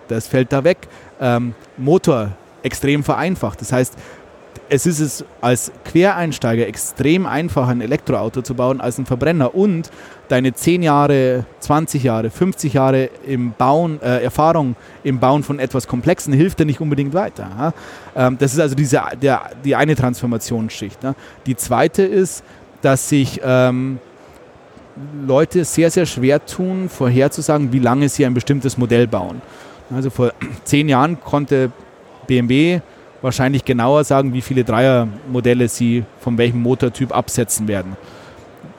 [0.08, 0.88] das fällt da weg.
[1.20, 3.96] Ähm, Motor extrem vereinfacht, das heißt,
[4.68, 9.90] es ist es als Quereinsteiger extrem einfach, ein Elektroauto zu bauen als ein Verbrenner und
[10.28, 15.86] deine 10 Jahre, 20 Jahre, 50 Jahre im Bauen, äh, Erfahrung im Bauen von etwas
[15.86, 17.48] Komplexen hilft dir nicht unbedingt weiter.
[17.58, 18.26] Ja?
[18.26, 21.02] Ähm, das ist also diese, der, die eine Transformationsschicht.
[21.02, 21.14] Ne?
[21.46, 22.42] Die zweite ist,
[22.82, 23.98] dass sich ähm,
[25.26, 29.42] Leute sehr, sehr schwer tun, vorherzusagen, wie lange sie ein bestimmtes Modell bauen.
[29.94, 30.32] Also vor
[30.64, 31.70] zehn Jahren konnte
[32.26, 32.80] BMW
[33.26, 37.96] wahrscheinlich genauer sagen, wie viele Dreiermodelle sie von welchem Motortyp absetzen werden.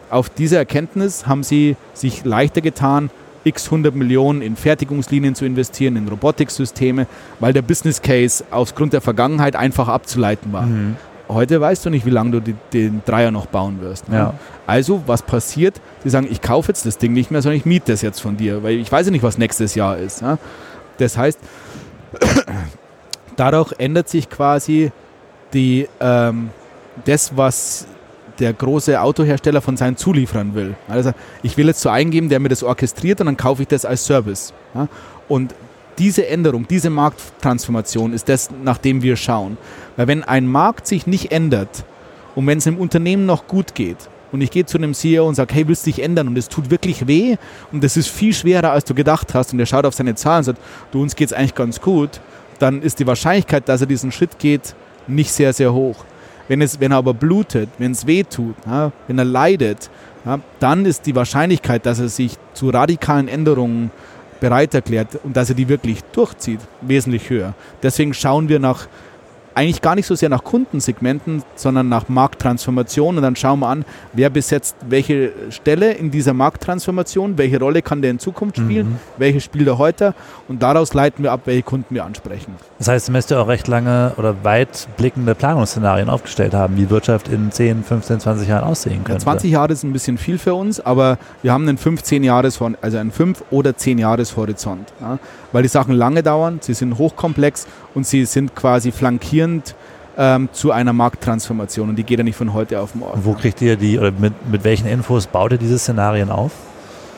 [0.10, 3.10] Auf diese Erkenntnis haben sie sich leichter getan,
[3.43, 7.08] x 100 Millionen in Fertigungslinien zu investieren, in Robotiksysteme,
[7.41, 10.66] weil der Business Case aufgrund der Vergangenheit einfach abzuleiten war.
[10.66, 10.95] Mhm.
[11.28, 14.08] Heute weißt du nicht, wie lange du die, den Dreier noch bauen wirst.
[14.08, 14.16] Ne?
[14.16, 14.34] Ja.
[14.66, 15.82] Also, was passiert?
[16.04, 18.38] Sie sagen, ich kaufe jetzt das Ding nicht mehr, sondern ich miete das jetzt von
[18.38, 20.22] dir, weil ich weiß ja nicht, was nächstes Jahr ist.
[20.22, 20.38] Ne?
[21.00, 21.38] Das heißt,
[23.38, 24.91] dadurch ändert sich quasi
[25.53, 26.49] die, ähm,
[27.05, 27.88] das, was
[28.39, 30.75] der große Autohersteller von seinen Zulieferern will.
[30.88, 31.11] Also
[31.41, 33.85] ich will jetzt zu einem geben, der mir das orchestriert und dann kaufe ich das
[33.85, 34.53] als Service.
[34.75, 34.88] Ja?
[35.27, 35.55] Und
[35.97, 39.57] diese Änderung, diese Markttransformation ist das, nach dem wir schauen.
[39.95, 41.85] Weil wenn ein Markt sich nicht ändert
[42.35, 43.97] und wenn es einem Unternehmen noch gut geht
[44.31, 46.49] und ich gehe zu einem CEO und sage, hey, willst du dich ändern und es
[46.49, 47.38] tut wirklich weh
[47.71, 50.39] und das ist viel schwerer, als du gedacht hast und er schaut auf seine Zahlen
[50.39, 50.61] und sagt,
[50.91, 52.21] du, uns geht es eigentlich ganz gut,
[52.60, 54.76] dann ist die Wahrscheinlichkeit, dass er diesen Schritt geht,
[55.08, 56.05] nicht sehr, sehr hoch.
[56.47, 59.89] Wenn, es, wenn er aber blutet, wenn es weh tut, ja, wenn er leidet,
[60.26, 63.91] ja, dann ist die Wahrscheinlichkeit, dass er sich zu radikalen Änderungen
[64.39, 67.53] bereit erklärt und dass er die wirklich durchzieht, wesentlich höher.
[67.82, 68.88] Deswegen schauen wir nach
[69.58, 73.18] eigentlich gar nicht so sehr nach Kundensegmenten, sondern nach Markttransformation.
[73.18, 78.03] Und dann schauen wir an, wer besetzt welche Stelle in dieser Markttransformation, welche Rolle kann
[78.03, 78.99] der in Zukunft spielen, mhm.
[79.18, 80.14] welche spielt er heute.
[80.47, 82.53] Und daraus leiten wir ab, welche Kunden wir ansprechen.
[82.78, 86.91] Das heißt, ihr müsst ja auch recht lange oder weit blickende Planungsszenarien aufgestellt haben, wie
[86.91, 89.14] Wirtschaft in 10, 15, 20 Jahren aussehen könnte.
[89.14, 92.62] Ja, 20 Jahre ist ein bisschen viel für uns, aber wir haben einen 15 Jahres,
[92.62, 94.93] also einen 5 oder 10 Jahres Horizont.
[95.01, 95.18] Ja,
[95.52, 99.76] weil die Sachen lange dauern, sie sind hochkomplex und sie sind quasi flankierend
[100.18, 103.14] ähm, zu einer Markttransformation und die geht ja nicht von heute auf morgen.
[103.14, 106.52] Und wo kriegt ihr die, oder mit, mit welchen Infos baut ihr diese Szenarien auf?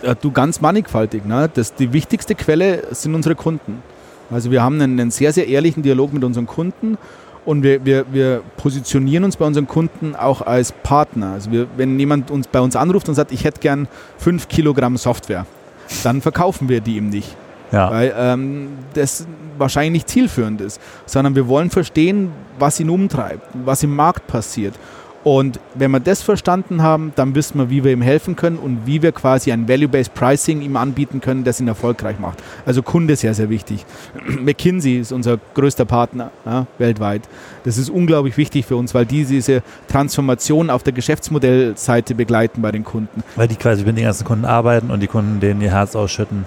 [0.04, 1.26] Ja, du ganz mannigfaltig.
[1.26, 1.50] Ne?
[1.54, 3.82] Das, die wichtigste Quelle sind unsere Kunden.
[4.30, 6.98] Also wir haben einen, einen sehr, sehr ehrlichen Dialog mit unseren Kunden
[7.46, 11.34] und wir, wir, wir positionieren uns bei unseren Kunden auch als Partner.
[11.34, 14.98] Also wir, wenn jemand uns bei uns anruft und sagt, ich hätte gern fünf Kilogramm
[14.98, 15.46] Software,
[16.04, 17.36] dann verkaufen wir die ihm nicht.
[17.72, 17.92] Ja.
[17.92, 23.84] Weil ähm, das wahrscheinlich nicht zielführend ist, sondern wir wollen verstehen, was ihn umtreibt, was
[23.84, 24.74] im Markt passiert.
[25.24, 28.86] Und wenn wir das verstanden haben, dann wissen wir, wie wir ihm helfen können und
[28.86, 32.40] wie wir quasi ein Value-Based Pricing ihm anbieten können, das ihn erfolgreich macht.
[32.66, 33.86] Also Kunde ist sehr, sehr wichtig.
[34.40, 37.24] McKinsey ist unser größter Partner ja, weltweit.
[37.66, 42.72] Das ist unglaublich wichtig für uns, weil die diese Transformation auf der Geschäftsmodellseite begleiten bei
[42.72, 43.22] den Kunden.
[43.36, 46.46] Weil die quasi mit den ganzen Kunden arbeiten und die Kunden denen ihr Herz ausschütten.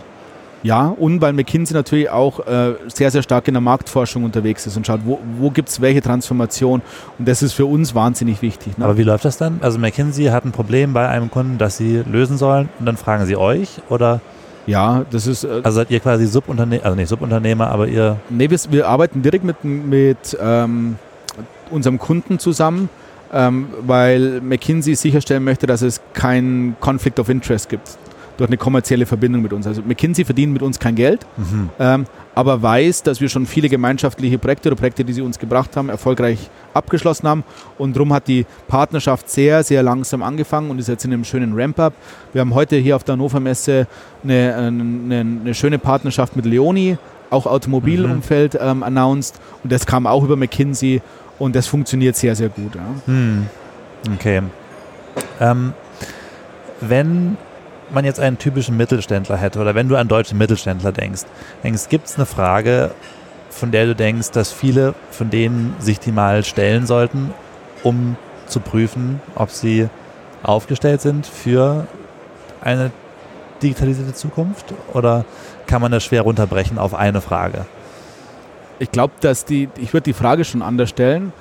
[0.62, 4.76] Ja, und weil McKinsey natürlich auch äh, sehr, sehr stark in der Marktforschung unterwegs ist
[4.76, 6.82] und schaut, wo, wo gibt es welche Transformation.
[7.18, 8.78] Und das ist für uns wahnsinnig wichtig.
[8.78, 8.84] Ne?
[8.84, 9.58] Aber wie läuft das dann?
[9.60, 13.26] Also McKinsey hat ein Problem bei einem Kunden, das sie lösen sollen und dann fragen
[13.26, 14.20] sie euch oder?
[14.64, 15.42] Ja, das ist.
[15.42, 18.18] Äh, also seid ihr quasi Subunternehmer, also nicht Subunternehmer, aber ihr.
[18.30, 20.98] Nee, wir, wir arbeiten direkt mit, mit ähm,
[21.72, 22.88] unserem Kunden zusammen,
[23.32, 27.98] ähm, weil McKinsey sicherstellen möchte, dass es keinen Conflict of Interest gibt
[28.36, 29.66] durch eine kommerzielle Verbindung mit uns.
[29.66, 31.70] Also McKinsey verdient mit uns kein Geld, mhm.
[31.78, 35.76] ähm, aber weiß, dass wir schon viele gemeinschaftliche Projekte oder Projekte, die sie uns gebracht
[35.76, 37.44] haben, erfolgreich abgeschlossen haben.
[37.78, 41.52] Und darum hat die Partnerschaft sehr, sehr langsam angefangen und ist jetzt in einem schönen
[41.54, 41.92] Ramp-up.
[42.32, 43.86] Wir haben heute hier auf der Hannover Messe
[44.24, 46.96] eine, eine, eine schöne Partnerschaft mit Leoni,
[47.30, 48.60] auch Automobilumfeld mhm.
[48.62, 49.40] ähm, announced.
[49.62, 51.02] Und das kam auch über McKinsey
[51.38, 52.74] und das funktioniert sehr, sehr gut.
[52.74, 53.12] Ja.
[53.12, 53.46] Mhm.
[54.14, 54.42] Okay.
[55.40, 55.74] Ähm,
[56.80, 57.36] wenn
[57.94, 61.22] man jetzt einen typischen Mittelständler hätte oder wenn du an deutsche Mittelständler denkst,
[61.62, 62.92] denkst gibt es eine Frage,
[63.50, 67.32] von der du denkst, dass viele von denen sich die mal stellen sollten,
[67.82, 68.16] um
[68.46, 69.88] zu prüfen, ob sie
[70.42, 71.86] aufgestellt sind für
[72.60, 72.90] eine
[73.62, 74.74] digitalisierte Zukunft?
[74.92, 75.24] Oder
[75.66, 77.66] kann man das schwer runterbrechen auf eine Frage?
[78.78, 81.32] Ich glaube, dass die, ich würde die Frage schon anders stellen.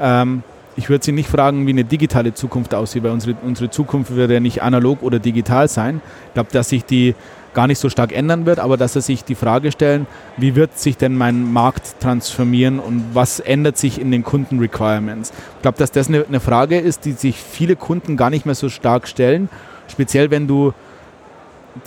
[0.00, 0.42] Ähm,
[0.78, 4.30] ich würde Sie nicht fragen, wie eine digitale Zukunft aussieht, weil unsere, unsere Zukunft wird
[4.30, 6.00] ja nicht analog oder digital sein.
[6.28, 7.16] Ich glaube, dass sich die,
[7.52, 10.06] gar nicht so stark ändern wird, aber dass sie sich die Frage stellen,
[10.36, 15.32] wie wird sich denn mein Markt transformieren und was ändert sich in den Kunden-Requirements.
[15.56, 18.54] Ich glaube, dass das eine, eine Frage ist, die sich viele Kunden gar nicht mehr
[18.54, 19.48] so stark stellen,
[19.88, 20.72] speziell wenn du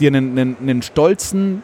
[0.02, 1.64] dir einen, einen, einen stolzen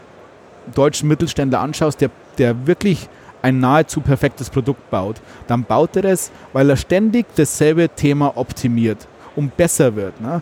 [0.74, 3.10] deutschen Mittelständler anschaust, der, der wirklich
[3.48, 5.16] ein nahezu perfektes Produkt baut,
[5.48, 10.20] dann baut er es, weil er ständig dasselbe Thema optimiert und besser wird.
[10.20, 10.42] Ne?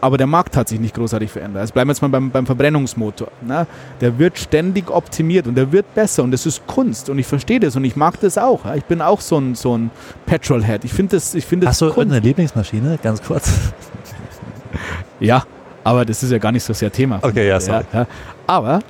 [0.00, 1.60] Aber der Markt hat sich nicht großartig verändert.
[1.60, 3.28] Also bleiben wir jetzt mal beim, beim Verbrennungsmotor.
[3.42, 3.66] Ne?
[4.00, 7.60] Der wird ständig optimiert und der wird besser und das ist Kunst und ich verstehe
[7.60, 8.60] das und ich mag das auch.
[8.74, 9.90] Ich bin auch so ein, so ein
[10.24, 10.84] Petrolhead.
[10.84, 12.98] Ich finde das, ich das Hast du eine Lieblingsmaschine?
[13.02, 13.52] Ganz kurz.
[15.20, 15.42] ja,
[15.84, 17.18] aber das ist ja gar nicht so sehr Thema.
[17.20, 17.84] Okay, ja, sorry.
[17.92, 18.06] Ja,
[18.46, 18.80] aber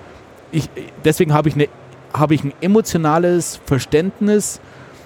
[0.53, 0.69] ich,
[1.05, 1.69] deswegen habe ich, eine,
[2.13, 4.61] hab ich ein emotionales Verständnis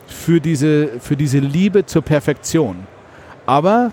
[0.07, 2.87] für diese, für diese Liebe zur Perfektion.
[3.47, 3.93] Aber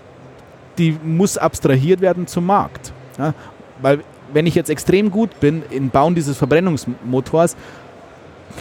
[0.78, 2.92] die muss abstrahiert werden zum Markt.
[3.18, 3.34] Ja?
[3.82, 4.00] Weil
[4.32, 7.56] wenn ich jetzt extrem gut bin im Bauen dieses Verbrennungsmotors,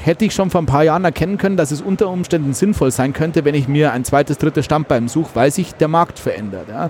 [0.03, 3.13] hätte ich schon vor ein paar Jahren erkennen können, dass es unter Umständen sinnvoll sein
[3.13, 6.67] könnte, wenn ich mir ein zweites, drittes Standbein suche, weil sich der Markt verändert.
[6.69, 6.89] Ja?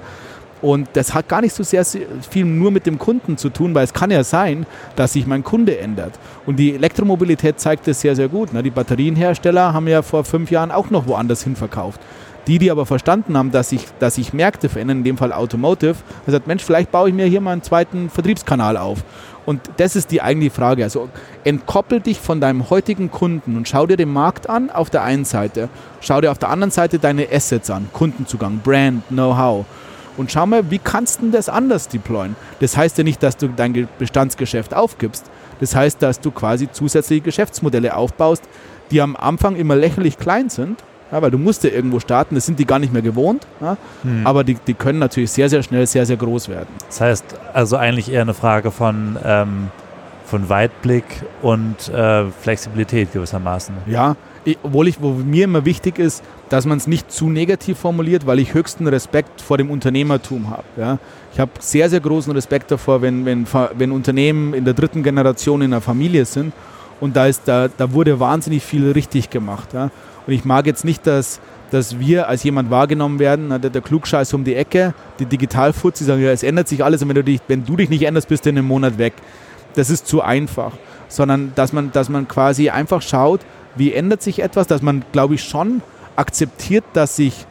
[0.62, 3.86] Und das hat gar nicht so sehr viel nur mit dem Kunden zu tun, weil
[3.86, 6.20] es kann ja sein, dass sich mein Kunde ändert.
[6.46, 8.54] Und die Elektromobilität zeigt das sehr, sehr gut.
[8.54, 8.62] Ne?
[8.62, 12.02] Die Batterienhersteller haben ja vor fünf Jahren auch noch woanders hin verkauft.
[12.48, 15.96] Die, die aber verstanden haben, dass sich dass ich Märkte verändern, in dem Fall Automotive,
[15.96, 19.04] haben gesagt, Mensch, vielleicht baue ich mir hier mal einen zweiten Vertriebskanal auf.
[19.46, 20.84] Und das ist die eigentliche Frage.
[20.84, 21.10] Also
[21.44, 25.26] entkoppel dich von deinem heutigen Kunden und schau dir den Markt an auf der einen
[25.26, 25.70] Seite.
[26.02, 27.88] Schau dir auf der anderen Seite deine Assets an.
[27.94, 29.66] Kundenzugang, Brand, Know-how
[30.18, 32.36] und schau mal, wie kannst du das anders deployen?
[32.60, 35.26] Das heißt ja nicht, dass du dein Bestandsgeschäft aufgibst.
[35.60, 38.44] Das heißt, dass du quasi zusätzliche Geschäftsmodelle aufbaust,
[38.92, 42.46] die am Anfang immer lächerlich klein sind, ja, weil du musst ja irgendwo starten, das
[42.46, 44.26] sind die gar nicht mehr gewohnt, ja, hm.
[44.26, 46.70] aber die, die können natürlich sehr, sehr schnell sehr, sehr groß werden.
[46.88, 49.70] Das heißt also eigentlich eher eine Frage von, ähm,
[50.26, 51.06] von Weitblick
[51.42, 53.76] und äh, Flexibilität gewissermaßen.
[53.88, 54.16] Ja,
[54.64, 58.40] obwohl ich, wo mir immer wichtig ist, dass man es nicht zu negativ formuliert, weil
[58.40, 60.64] ich höchsten Respekt vor dem Unternehmertum habe.
[60.78, 60.98] Ja.
[61.34, 63.46] Ich habe sehr, sehr großen Respekt davor, wenn, wenn,
[63.78, 66.54] wenn Unternehmen in der dritten Generation in einer Familie sind
[67.00, 69.74] und da, ist, da, da wurde wahnsinnig viel richtig gemacht.
[69.74, 69.92] Ja.
[70.26, 71.40] Und ich mag jetzt nicht, dass,
[71.72, 76.22] dass wir als jemand wahrgenommen werden, der, der Klugscheiß um die Ecke, die Digitalfuzzi sagen,
[76.22, 78.46] ja, es ändert sich alles und wenn du dich, wenn du dich nicht änderst, bist
[78.46, 79.14] du in einem Monat weg.
[79.76, 80.74] Das ist zu einfach.
[81.08, 83.42] Sondern dass man, dass man quasi einfach schaut,
[83.76, 85.82] wie ändert sich etwas, dass man, glaube ich, schon
[86.16, 87.46] akzeptiert, dass sich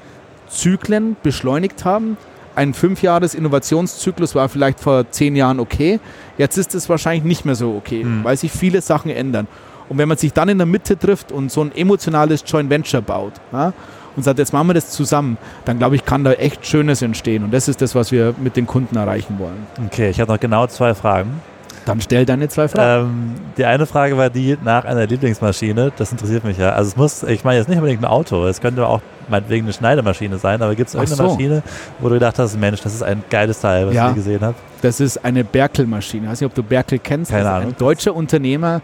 [0.48, 2.16] Zyklen beschleunigt haben.
[2.54, 6.00] Ein Fünfjahres-Innovationszyklus war vielleicht vor zehn Jahren okay.
[6.38, 8.24] Jetzt ist es wahrscheinlich nicht mehr so okay, mhm.
[8.24, 9.46] weil sich viele Sachen ändern.
[9.88, 13.00] Und wenn man sich dann in der Mitte trifft und so ein emotionales Joint Venture
[13.00, 13.72] baut ja,
[14.16, 17.44] und sagt, jetzt machen wir das zusammen, dann glaube ich, kann da echt Schönes entstehen.
[17.44, 19.66] Und das ist das, was wir mit den Kunden erreichen wollen.
[19.86, 21.40] Okay, ich habe noch genau zwei Fragen.
[21.88, 23.06] Dann stell deine zwei Fragen.
[23.08, 25.92] Ähm, die eine Frage war die nach einer Lieblingsmaschine.
[25.96, 26.70] Das interessiert mich ja.
[26.70, 28.46] Also es muss, ich meine jetzt nicht unbedingt ein Auto.
[28.46, 30.60] Es könnte auch meinetwegen eine Schneidemaschine sein.
[30.62, 31.34] Aber gibt es irgendeine so.
[31.34, 31.62] Maschine,
[31.98, 34.54] wo du gedacht hast, Mensch, das ist ein geiles Teil, was ja, ich gesehen habe?
[34.82, 36.26] Das ist eine Berkel-Maschine.
[36.26, 37.30] Ich weiß nicht, ob du Berkel kennst.
[37.30, 37.70] Keine Ahnung.
[37.70, 38.82] Ein deutscher Unternehmer,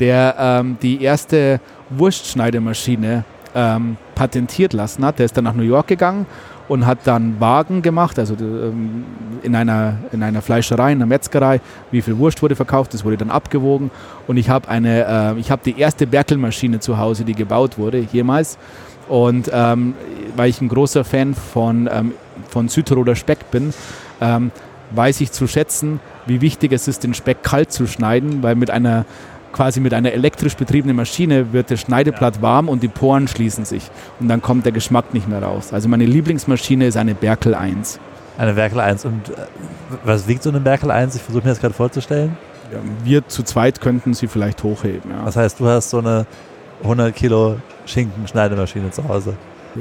[0.00, 3.24] der ähm, die erste Wurstschneidemaschine
[3.54, 5.18] ähm, patentiert lassen hat.
[5.18, 6.26] Der ist dann nach New York gegangen
[6.68, 9.04] und hat dann Wagen gemacht, also ähm,
[9.42, 13.16] in, einer, in einer Fleischerei, in einer Metzgerei, wie viel Wurst wurde verkauft, das wurde
[13.16, 13.90] dann abgewogen.
[14.26, 18.58] Und ich habe äh, ich die erste Berkelmaschine zu Hause, die gebaut wurde, jemals.
[19.08, 19.94] Und ähm,
[20.36, 22.12] weil ich ein großer Fan von, ähm,
[22.48, 23.74] von Südtiroler Speck bin,
[24.20, 24.50] ähm,
[24.92, 28.70] weiß ich zu schätzen, wie wichtig es ist, den Speck kalt zu schneiden, weil mit
[28.70, 29.04] einer
[29.54, 33.90] quasi mit einer elektrisch betriebenen Maschine wird das Schneideblatt warm und die Poren schließen sich.
[34.20, 35.72] Und dann kommt der Geschmack nicht mehr raus.
[35.72, 38.00] Also meine Lieblingsmaschine ist eine Berkel 1.
[38.36, 39.04] Eine Berkel 1.
[39.04, 39.34] Und äh,
[40.04, 41.14] was wiegt so eine Berkel 1?
[41.14, 42.36] Ich versuche mir das gerade vorzustellen.
[42.72, 45.10] Ja, wir zu zweit könnten sie vielleicht hochheben.
[45.10, 45.24] Ja.
[45.24, 46.26] Das heißt, du hast so eine
[46.82, 49.34] 100 Kilo Schinken-Schneidemaschine zu Hause.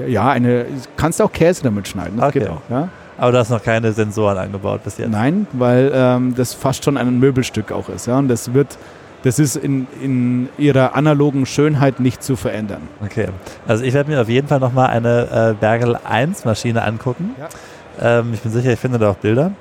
[0.08, 0.66] Ja, eine,
[0.98, 2.18] kannst auch Käse damit schneiden.
[2.18, 2.40] Das okay.
[2.40, 2.62] geht auch.
[2.70, 2.90] Ja?
[3.18, 5.10] Aber du hast noch keine Sensoren angebaut bis jetzt?
[5.10, 8.08] Nein, weil ähm, das fast schon ein Möbelstück auch ist.
[8.08, 8.20] Ja?
[8.20, 8.78] Und das wird
[9.24, 12.82] das ist in, in ihrer analogen Schönheit nicht zu verändern.
[13.04, 13.30] Okay,
[13.68, 17.36] also ich werde mir auf jeden Fall nochmal eine äh, Bergel 1 Maschine angucken.
[17.40, 18.20] Ja.
[18.20, 19.52] Ähm, ich bin sicher, ich finde da auch Bilder.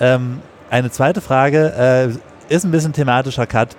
[0.00, 2.18] Ähm, eine zweite Frage
[2.50, 3.76] äh, ist ein bisschen thematischer Cut,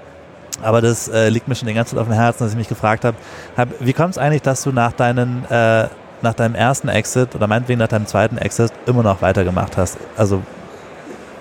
[0.61, 2.69] aber das äh, liegt mir schon die ganze Zeit auf dem Herzen, dass ich mich
[2.69, 3.17] gefragt habe,
[3.57, 5.87] hab, wie kommt es eigentlich, dass du nach, deinen, äh,
[6.21, 9.97] nach deinem ersten Exit oder meinetwegen nach deinem zweiten Exit immer noch weitergemacht hast?
[10.15, 10.41] Also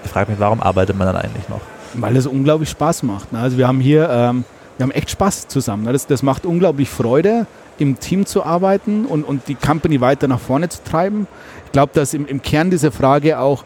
[0.04, 1.60] ich frage mich, warum arbeitet man dann eigentlich noch?
[1.96, 3.32] Weil es unglaublich Spaß macht.
[3.32, 3.38] Ne?
[3.38, 4.44] Also wir haben hier, ähm,
[4.76, 5.84] wir haben echt Spaß zusammen.
[5.84, 5.92] Ne?
[5.92, 7.46] Das, das macht unglaublich Freude,
[7.78, 11.26] im Team zu arbeiten und, und die Company weiter nach vorne zu treiben.
[11.66, 13.64] Ich glaube, dass im, im Kern diese Frage auch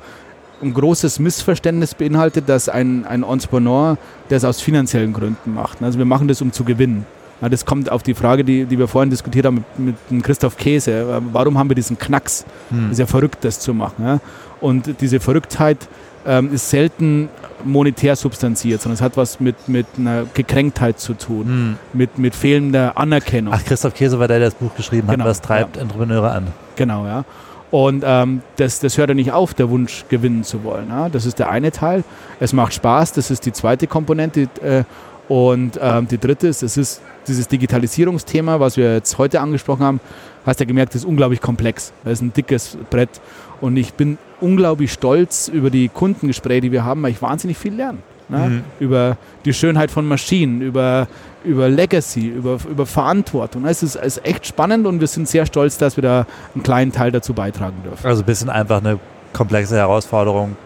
[0.63, 3.97] ein großes Missverständnis beinhaltet, dass ein, ein Entrepreneur
[4.29, 5.83] das aus finanziellen Gründen macht.
[5.83, 7.07] Also wir machen das, um zu gewinnen.
[7.41, 10.57] Ja, das kommt auf die Frage, die, die wir vorhin diskutiert haben mit, mit Christoph
[10.57, 11.23] Käse.
[11.33, 12.45] Warum haben wir diesen Knacks?
[12.71, 12.85] Hm.
[12.85, 14.05] Das ist ja verrückt, das zu machen.
[14.05, 14.21] Ja?
[14.61, 15.89] Und diese Verrücktheit
[16.29, 17.29] ähm, ist selten
[17.65, 21.77] monetär substanziert, sondern es hat was mit, mit einer Gekränktheit zu tun, hm.
[21.93, 23.53] mit, mit fehlender Anerkennung.
[23.57, 25.83] Ach, Christoph Käse war der, der das Buch geschrieben genau, hat, was treibt ja.
[25.83, 26.49] Entrepreneure an.
[26.77, 27.25] Genau, ja.
[27.71, 30.89] Und ähm, das, das hört ja nicht auf, der Wunsch gewinnen zu wollen.
[30.89, 31.09] Ja?
[31.09, 32.05] Das ist der eine Teil.
[32.41, 34.49] Es macht Spaß, das ist die zweite Komponente.
[34.63, 34.85] Äh,
[35.29, 40.01] und ähm, die dritte ist, es ist dieses Digitalisierungsthema, was wir jetzt heute angesprochen haben,
[40.47, 41.93] hast ja gemerkt, das ist unglaublich komplex.
[42.05, 43.21] Das ist ein dickes Brett.
[43.61, 47.75] Und ich bin unglaublich stolz über die Kundengespräche, die wir haben, weil ich wahnsinnig viel
[47.75, 47.99] lerne.
[48.29, 48.39] Ne?
[48.39, 48.65] Mhm.
[48.79, 51.09] Über die Schönheit von Maschinen, über,
[51.45, 53.65] über Legacy, über, über Verantwortung.
[53.65, 56.93] Es ist, ist echt spannend und wir sind sehr stolz, dass wir da einen kleinen
[56.93, 58.07] Teil dazu beitragen dürfen.
[58.07, 58.99] Also ein bisschen einfach eine
[59.33, 60.57] komplexe Herausforderung.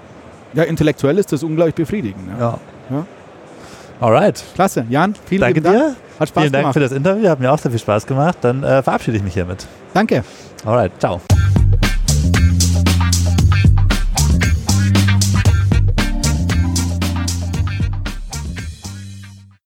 [0.54, 2.28] Ja, intellektuell ist das unglaublich befriedigend.
[2.38, 2.58] Ja.
[2.90, 3.06] ja.
[4.00, 4.42] Alright.
[4.54, 4.84] Klasse.
[4.88, 5.76] Jan, vielen Danke Dank.
[5.76, 5.96] dir.
[6.18, 6.74] Hat Spaß vielen Dank gemacht.
[6.74, 7.28] für das Interview.
[7.28, 8.38] Hat mir auch sehr viel Spaß gemacht.
[8.40, 9.66] Dann äh, verabschiede ich mich hiermit.
[9.94, 10.24] Danke.
[10.64, 10.92] Alright.
[10.98, 11.20] Ciao.